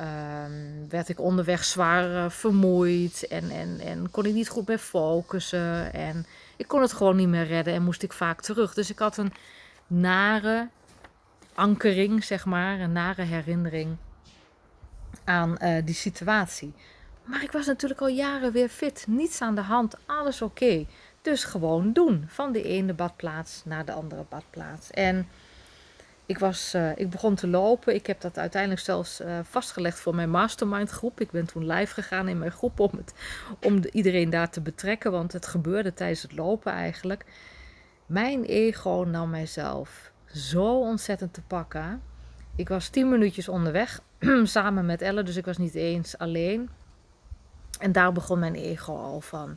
Um, 0.00 0.88
werd 0.88 1.08
ik 1.08 1.20
onderweg 1.20 1.64
zwaar 1.64 2.10
uh, 2.10 2.30
vermoeid 2.30 3.26
en, 3.26 3.50
en, 3.50 3.80
en 3.80 4.10
kon 4.10 4.26
ik 4.26 4.34
niet 4.34 4.48
goed 4.48 4.68
meer 4.68 4.78
focussen. 4.78 5.92
En 5.92 6.26
ik 6.56 6.68
kon 6.68 6.80
het 6.80 6.92
gewoon 6.92 7.16
niet 7.16 7.28
meer 7.28 7.46
redden 7.46 7.74
en 7.74 7.82
moest 7.82 8.02
ik 8.02 8.12
vaak 8.12 8.42
terug. 8.42 8.74
Dus 8.74 8.90
ik 8.90 8.98
had 8.98 9.16
een 9.16 9.32
nare 9.86 10.68
ankering, 11.54 12.24
zeg 12.24 12.44
maar, 12.44 12.80
een 12.80 12.92
nare 12.92 13.22
herinnering 13.22 13.96
aan 15.26 15.56
uh, 15.62 15.76
die 15.84 15.94
situatie. 15.94 16.72
Maar 17.24 17.42
ik 17.42 17.52
was 17.52 17.66
natuurlijk 17.66 18.00
al 18.00 18.08
jaren 18.08 18.52
weer 18.52 18.68
fit. 18.68 19.04
Niets 19.08 19.40
aan 19.40 19.54
de 19.54 19.60
hand, 19.60 19.96
alles 20.06 20.42
oké. 20.42 20.86
Dus 21.22 21.44
gewoon 21.44 21.92
doen. 21.92 22.24
Van 22.28 22.52
de 22.52 22.62
ene 22.62 22.94
badplaats 22.94 23.62
naar 23.64 23.84
de 23.84 23.92
andere 23.92 24.24
badplaats. 24.28 24.90
En 24.90 25.28
ik, 26.26 26.38
was, 26.38 26.74
uh, 26.74 26.90
ik 26.96 27.10
begon 27.10 27.34
te 27.34 27.46
lopen. 27.46 27.94
Ik 27.94 28.06
heb 28.06 28.20
dat 28.20 28.38
uiteindelijk 28.38 28.82
zelfs 28.82 29.20
uh, 29.20 29.38
vastgelegd 29.42 30.00
voor 30.00 30.14
mijn 30.14 30.30
mastermind 30.30 30.90
groep. 30.90 31.20
Ik 31.20 31.30
ben 31.30 31.46
toen 31.46 31.66
live 31.66 31.94
gegaan 31.94 32.28
in 32.28 32.38
mijn 32.38 32.52
groep 32.52 32.80
om, 32.80 32.90
het, 32.96 33.14
om 33.62 33.80
de, 33.80 33.90
iedereen 33.90 34.30
daar 34.30 34.50
te 34.50 34.60
betrekken. 34.60 35.12
Want 35.12 35.32
het 35.32 35.46
gebeurde 35.46 35.94
tijdens 35.94 36.22
het 36.22 36.32
lopen 36.32 36.72
eigenlijk. 36.72 37.24
Mijn 38.06 38.44
ego 38.44 39.04
nam 39.08 39.30
mijzelf 39.30 40.12
zo 40.26 40.78
ontzettend 40.78 41.34
te 41.34 41.42
pakken. 41.42 42.02
Ik 42.56 42.68
was 42.68 42.88
tien 42.88 43.08
minuutjes 43.08 43.48
onderweg 43.48 44.00
samen 44.44 44.86
met 44.86 45.02
Elle, 45.02 45.22
dus 45.22 45.36
ik 45.36 45.44
was 45.44 45.56
niet 45.56 45.74
eens 45.74 46.18
alleen. 46.18 46.70
En 47.78 47.92
daar 47.92 48.12
begon 48.12 48.38
mijn 48.38 48.54
ego 48.54 48.96
al 48.96 49.20
van: 49.20 49.56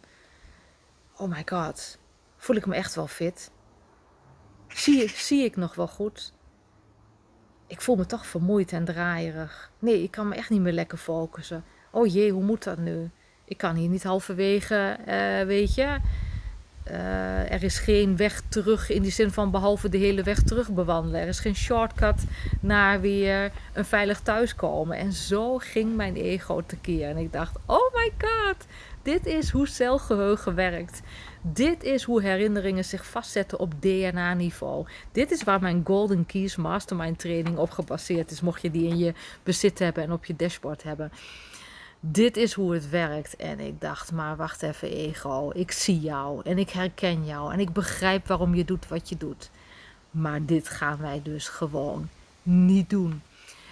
Oh 1.15 1.29
my 1.29 1.43
god, 1.45 1.99
voel 2.37 2.55
ik 2.55 2.65
me 2.65 2.75
echt 2.75 2.95
wel 2.95 3.07
fit? 3.07 3.51
Zie, 4.67 5.09
zie 5.09 5.43
ik 5.43 5.55
nog 5.55 5.75
wel 5.75 5.87
goed? 5.87 6.33
Ik 7.67 7.81
voel 7.81 7.95
me 7.95 8.05
toch 8.05 8.25
vermoeid 8.25 8.71
en 8.71 8.85
draaierig. 8.85 9.71
Nee, 9.79 10.03
ik 10.03 10.11
kan 10.11 10.27
me 10.27 10.35
echt 10.35 10.49
niet 10.49 10.61
meer 10.61 10.73
lekker 10.73 10.97
focussen. 10.97 11.63
Oh 11.91 12.07
jee, 12.07 12.31
hoe 12.31 12.43
moet 12.43 12.63
dat 12.63 12.77
nu? 12.77 13.09
Ik 13.45 13.57
kan 13.57 13.75
hier 13.75 13.89
niet 13.89 14.03
halverwege, 14.03 14.97
uh, 14.99 15.47
weet 15.47 15.75
je. 15.75 15.99
Uh, 16.87 17.51
er 17.51 17.63
is 17.63 17.79
geen 17.79 18.17
weg 18.17 18.41
terug 18.47 18.89
in 18.89 19.01
die 19.01 19.11
zin 19.11 19.31
van 19.31 19.51
behalve 19.51 19.89
de 19.89 19.97
hele 19.97 20.23
weg 20.23 20.41
terug 20.41 20.71
bewandelen. 20.71 21.21
Er 21.21 21.27
is 21.27 21.39
geen 21.39 21.55
shortcut 21.55 22.23
naar 22.61 23.01
weer 23.01 23.51
een 23.73 23.85
veilig 23.85 24.19
thuiskomen. 24.19 24.97
En 24.97 25.13
zo 25.13 25.57
ging 25.57 25.95
mijn 25.95 26.15
ego 26.15 26.61
tekeer. 26.65 27.09
En 27.09 27.17
ik 27.17 27.33
dacht: 27.33 27.57
oh 27.65 27.93
my 27.93 28.11
god, 28.17 28.65
dit 29.01 29.25
is 29.25 29.49
hoe 29.49 29.67
celgeheugen 29.67 30.55
werkt. 30.55 31.01
Dit 31.41 31.83
is 31.83 32.03
hoe 32.03 32.21
herinneringen 32.21 32.85
zich 32.85 33.05
vastzetten 33.05 33.59
op 33.59 33.73
DNA-niveau. 33.79 34.87
Dit 35.11 35.31
is 35.31 35.43
waar 35.43 35.61
mijn 35.61 35.81
Golden 35.83 36.25
Keys 36.25 36.55
Mastermind 36.55 37.19
training 37.19 37.57
op 37.57 37.71
gebaseerd 37.71 38.31
is. 38.31 38.41
Mocht 38.41 38.61
je 38.61 38.71
die 38.71 38.87
in 38.87 38.97
je 38.97 39.13
bezit 39.43 39.79
hebben 39.79 40.03
en 40.03 40.11
op 40.11 40.25
je 40.25 40.35
dashboard 40.35 40.83
hebben 40.83 41.11
dit 41.99 42.37
is 42.37 42.53
hoe 42.53 42.73
het 42.73 42.89
werkt. 42.89 43.35
En 43.35 43.59
ik 43.59 43.81
dacht, 43.81 44.11
maar 44.11 44.35
wacht 44.35 44.61
even, 44.61 44.91
ego. 44.91 45.51
Ik 45.53 45.71
zie 45.71 45.99
jou 45.99 46.41
en 46.43 46.57
ik 46.57 46.69
herken 46.69 47.25
jou 47.25 47.53
en 47.53 47.59
ik 47.59 47.73
begrijp 47.73 48.27
waarom 48.27 48.55
je 48.55 48.65
doet 48.65 48.87
wat 48.87 49.09
je 49.09 49.17
doet. 49.17 49.49
Maar 50.11 50.45
dit 50.45 50.69
gaan 50.69 50.97
wij 51.01 51.21
dus 51.23 51.47
gewoon 51.47 52.09
niet 52.43 52.89
doen. 52.89 53.21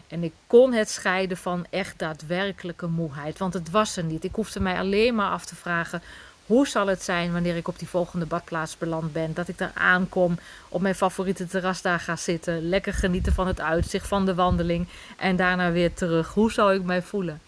En 0.08 0.24
ik 0.24 0.34
kon 0.48 0.74
het 0.74 0.90
scheiden 0.90 1.38
van 1.38 1.66
echt 1.70 2.00
daadwerkelijke 2.00 2.88
moeheid. 2.88 3.38
Want 3.38 3.54
het 3.54 3.70
was 3.70 3.98
er 3.98 4.04
niet. 4.04 4.24
Ik 4.24 4.36
hoefde 4.36 4.60
mij 4.60 4.78
alleen 4.78 5.16
maar 5.16 5.32
af 5.32 5.46
te 5.46 5.56
vragen. 5.56 6.02
Hoe 6.46 6.68
zal 6.68 6.88
het 6.88 7.04
zijn 7.04 7.32
wanneer 7.32 7.56
ik 7.56 7.68
op 7.68 7.80
die 7.80 7.88
volgende 7.88 8.26
badplaats 8.26 8.78
beland 8.78 9.13
ben? 9.13 9.34
Dat 9.34 9.48
ik 9.48 9.58
daar 9.58 9.72
aankom, 9.74 10.40
op 10.70 10.82
mijn 10.82 10.96
favoriete 10.96 11.48
terras 11.48 11.82
daar 11.82 12.00
ga 12.00 12.16
zitten. 12.16 12.70
Lekker 12.70 12.94
genieten 12.94 13.34
van 13.34 13.48
het 13.48 13.62
uitzicht, 13.62 14.08
van 14.08 14.26
de 14.26 14.36
wandeling. 14.36 14.88
En 15.18 15.36
daarna 15.36 15.72
weer 15.72 15.94
terug. 15.94 16.34
Hoe 16.34 16.52
zou 16.52 16.76
ik 16.76 16.84
mij 16.84 17.02
voelen? 17.02 17.42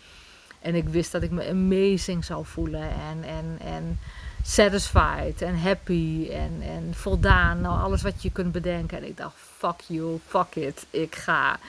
En 0.62 0.76
ik 0.76 0.90
wist 0.90 1.12
dat 1.12 1.24
ik 1.24 1.32
me 1.32 1.50
amazing 1.50 2.26
zou 2.26 2.46
voelen. 2.46 2.90
En, 2.90 3.24
en, 3.24 3.58
en 3.66 4.00
satisfied 4.44 5.42
en 5.42 5.60
happy 5.60 6.28
en, 6.32 6.62
en 6.62 6.94
voldaan. 6.94 7.62
Nou, 7.62 7.82
alles 7.82 8.02
wat 8.02 8.22
je 8.24 8.32
kunt 8.32 8.52
bedenken. 8.52 8.98
En 8.98 9.08
ik 9.08 9.18
dacht, 9.18 9.36
fuck 9.38 9.80
you, 9.88 10.20
fuck 10.26 10.56
it, 10.56 10.86
ik 10.90 11.16
ga. 11.16 11.60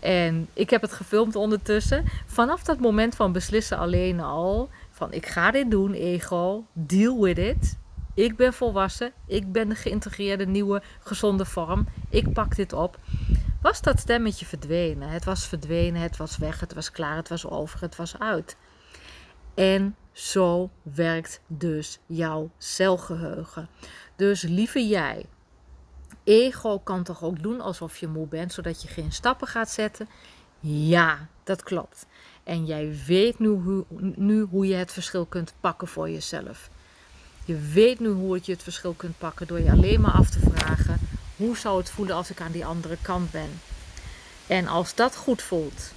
En 0.00 0.48
ik 0.52 0.70
heb 0.70 0.80
het 0.82 0.92
gefilmd 0.92 1.36
ondertussen. 1.36 2.04
Vanaf 2.26 2.62
dat 2.62 2.78
moment 2.78 3.14
van 3.14 3.32
beslissen 3.32 3.78
alleen 3.78 4.20
al. 4.20 4.68
Van 4.90 5.12
ik 5.12 5.26
ga 5.26 5.50
dit 5.50 5.70
doen, 5.70 5.92
ego. 5.92 6.64
Deal 6.72 7.20
with 7.20 7.38
it. 7.38 7.76
Ik 8.14 8.36
ben 8.36 8.52
volwassen. 8.52 9.12
Ik 9.26 9.52
ben 9.52 9.68
de 9.68 9.74
geïntegreerde 9.74 10.46
nieuwe 10.46 10.82
gezonde 11.00 11.44
vorm. 11.44 11.86
Ik 12.10 12.32
pak 12.32 12.56
dit 12.56 12.72
op. 12.72 12.98
Was 13.66 13.80
dat 13.80 13.98
stemmetje 13.98 14.46
verdwenen? 14.46 15.08
Het 15.08 15.24
was 15.24 15.46
verdwenen, 15.46 16.00
het 16.00 16.16
was 16.16 16.36
weg, 16.36 16.60
het 16.60 16.74
was 16.74 16.90
klaar, 16.90 17.16
het 17.16 17.28
was 17.28 17.46
over, 17.46 17.80
het 17.80 17.96
was 17.96 18.18
uit. 18.18 18.56
En 19.54 19.96
zo 20.12 20.70
werkt 20.82 21.40
dus 21.46 21.98
jouw 22.06 22.50
celgeheugen. 22.58 23.68
Dus 24.16 24.42
lieve 24.42 24.86
jij, 24.86 25.26
ego 26.24 26.78
kan 26.78 27.02
toch 27.02 27.22
ook 27.22 27.42
doen 27.42 27.60
alsof 27.60 27.96
je 27.96 28.08
moe 28.08 28.26
bent, 28.26 28.52
zodat 28.52 28.82
je 28.82 28.88
geen 28.88 29.12
stappen 29.12 29.48
gaat 29.48 29.70
zetten? 29.70 30.08
Ja, 30.60 31.28
dat 31.44 31.62
klopt. 31.62 32.06
En 32.44 32.64
jij 32.64 32.96
weet 33.06 33.38
nu 33.38 33.48
hoe, 33.48 33.84
nu 34.16 34.40
hoe 34.42 34.66
je 34.66 34.74
het 34.74 34.92
verschil 34.92 35.24
kunt 35.24 35.54
pakken 35.60 35.88
voor 35.88 36.10
jezelf. 36.10 36.70
Je 37.44 37.58
weet 37.58 38.00
nu 38.00 38.08
hoe 38.08 38.40
je 38.42 38.52
het 38.52 38.62
verschil 38.62 38.92
kunt 38.92 39.18
pakken 39.18 39.46
door 39.46 39.60
je 39.60 39.70
alleen 39.70 40.00
maar 40.00 40.12
af 40.12 40.30
te 40.30 40.40
vragen: 40.40 41.05
hoe 41.36 41.56
zou 41.56 41.78
het 41.78 41.90
voelen 41.90 42.16
als 42.16 42.30
ik 42.30 42.40
aan 42.40 42.52
die 42.52 42.66
andere 42.66 42.96
kant 43.02 43.30
ben? 43.30 43.60
En 44.46 44.66
als 44.66 44.94
dat 44.94 45.16
goed 45.16 45.42
voelt, 45.42 45.92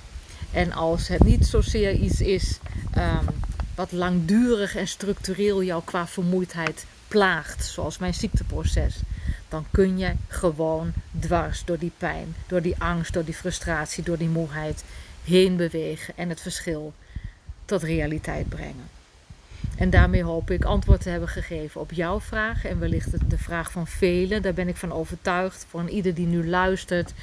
en 0.52 0.71
als 0.71 1.08
het 1.08 1.23
niet 1.23 1.45
zozeer 1.47 1.93
iets 1.93 2.21
is 2.21 2.60
um, 2.97 3.28
wat 3.75 3.91
langdurig 3.91 4.75
en 4.75 4.88
structureel 4.88 5.63
jou 5.63 5.84
qua 5.84 6.08
vermoeidheid 6.08 6.86
plaagt, 7.08 7.65
zoals 7.65 7.97
mijn 7.97 8.13
ziekteproces, 8.13 8.95
dan 9.49 9.65
kun 9.71 9.97
je 9.97 10.13
gewoon 10.28 10.93
dwars 11.19 11.65
door 11.65 11.78
die 11.78 11.91
pijn, 11.97 12.36
door 12.47 12.62
die 12.62 12.75
angst, 12.78 13.13
door 13.13 13.25
die 13.25 13.34
frustratie, 13.34 14.04
door 14.04 14.17
die 14.17 14.28
moeheid 14.28 14.84
heen 15.23 15.56
bewegen 15.56 16.17
en 16.17 16.30
het 16.30 16.41
verschil 16.41 16.93
tot 17.65 17.84
realiteit 17.84 18.49
brengen. 18.49 18.98
En 19.79 19.89
daarmee 19.89 20.23
hoop 20.23 20.51
ik 20.51 20.63
antwoord 20.63 21.01
te 21.01 21.09
hebben 21.09 21.29
gegeven 21.29 21.81
op 21.81 21.91
jouw 21.91 22.19
vraag 22.19 22.65
en 22.65 22.79
wellicht 22.79 23.29
de 23.29 23.37
vraag 23.37 23.71
van 23.71 23.87
velen. 23.87 24.41
Daar 24.41 24.53
ben 24.53 24.67
ik 24.67 24.75
van 24.75 24.91
overtuigd. 24.91 25.65
Voor 25.69 25.79
een 25.79 25.89
ieder 25.89 26.13
die 26.13 26.27
nu 26.27 26.47
luistert 26.47 27.13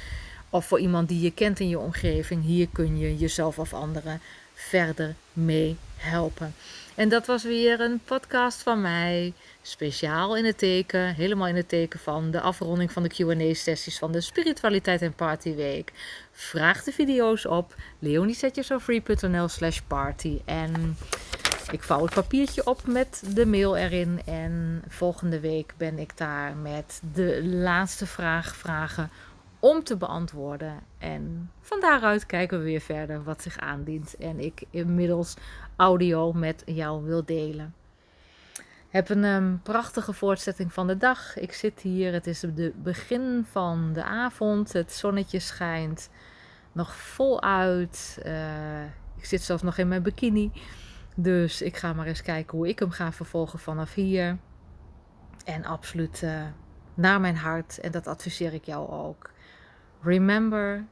of 0.49 0.65
voor 0.65 0.79
iemand 0.79 1.07
die 1.07 1.21
je 1.21 1.31
kent 1.31 1.59
in 1.59 1.69
je 1.69 1.79
omgeving, 1.79 2.43
hier 2.43 2.67
kun 2.71 2.97
je 2.97 3.17
jezelf 3.17 3.59
of 3.59 3.73
anderen 3.73 4.21
verder 4.53 5.15
mee 5.33 5.77
helpen. 5.97 6.55
En 6.95 7.09
dat 7.09 7.25
was 7.25 7.43
weer 7.43 7.81
een 7.81 7.99
podcast 8.05 8.61
van 8.61 8.81
mij, 8.81 9.33
speciaal 9.61 10.37
in 10.37 10.45
het 10.45 10.57
teken, 10.57 11.15
helemaal 11.15 11.47
in 11.47 11.55
het 11.55 11.69
teken 11.69 11.99
van 11.99 12.31
de 12.31 12.41
afronding 12.41 12.91
van 12.91 13.03
de 13.03 13.09
Q&A-sessies 13.09 13.97
van 13.97 14.11
de 14.11 14.21
Spiritualiteit 14.21 15.01
en 15.01 15.13
Party 15.13 15.55
Week. 15.55 15.91
Vraag 16.31 16.83
de 16.83 16.91
video's 16.91 17.45
op 17.45 17.75
leoniesetjesofree.nl 17.99 19.47
slash 19.47 19.79
party 19.87 20.39
en 20.45 20.97
ik 21.71 21.83
vouw 21.83 22.03
het 22.03 22.13
papiertje 22.13 22.65
op 22.65 22.87
met 22.87 23.23
de 23.33 23.45
mail 23.45 23.75
erin 23.75 24.21
en 24.25 24.83
volgende 24.87 25.39
week 25.39 25.73
ben 25.77 25.99
ik 25.99 26.17
daar 26.17 26.55
met 26.55 27.01
de 27.13 27.45
laatste 27.45 28.05
vraag 28.05 28.55
vragen 28.55 29.09
om 29.59 29.83
te 29.83 29.97
beantwoorden. 29.97 30.79
En 30.97 31.51
van 31.61 31.79
daaruit 31.79 32.25
kijken 32.25 32.57
we 32.57 32.63
weer 32.63 32.81
verder 32.81 33.23
wat 33.23 33.41
zich 33.41 33.57
aandient. 33.57 34.15
En 34.17 34.39
ik 34.39 34.63
inmiddels 34.69 35.33
audio 35.75 36.33
met 36.33 36.63
jou 36.65 37.03
wil 37.03 37.25
delen. 37.25 37.73
Heb 38.89 39.09
een 39.09 39.23
um, 39.23 39.59
prachtige 39.63 40.13
voortzetting 40.13 40.73
van 40.73 40.87
de 40.87 40.97
dag. 40.97 41.37
Ik 41.37 41.53
zit 41.53 41.79
hier, 41.79 42.13
het 42.13 42.27
is 42.27 42.41
het 42.41 42.83
begin 42.83 43.45
van 43.51 43.93
de 43.93 44.03
avond. 44.03 44.73
Het 44.73 44.93
zonnetje 44.93 45.39
schijnt 45.39 46.09
nog 46.71 46.95
voluit. 46.95 48.19
Uh, 48.25 48.83
ik 49.17 49.25
zit 49.25 49.41
zelfs 49.41 49.63
nog 49.63 49.77
in 49.77 49.87
mijn 49.87 50.03
bikini. 50.03 50.51
Dus 51.19 51.61
ik 51.61 51.77
ga 51.77 51.93
maar 51.93 52.05
eens 52.05 52.21
kijken 52.21 52.57
hoe 52.57 52.67
ik 52.67 52.79
hem 52.79 52.91
ga 52.91 53.11
vervolgen 53.11 53.59
vanaf 53.59 53.93
hier. 53.93 54.37
En 55.45 55.65
absoluut 55.65 56.21
uh, 56.21 56.45
naar 56.93 57.21
mijn 57.21 57.37
hart. 57.37 57.79
En 57.79 57.91
dat 57.91 58.07
adviseer 58.07 58.53
ik 58.53 58.65
jou 58.65 58.89
ook. 58.89 59.31
Remember, 60.01 60.85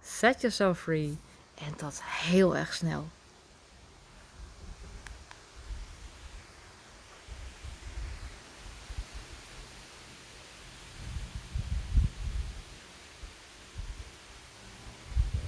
set 0.00 0.40
yourself 0.40 0.78
free. 0.78 1.18
En 1.54 1.76
tot 1.76 2.02
heel 2.02 2.56
erg 2.56 2.74
snel. 2.74 3.08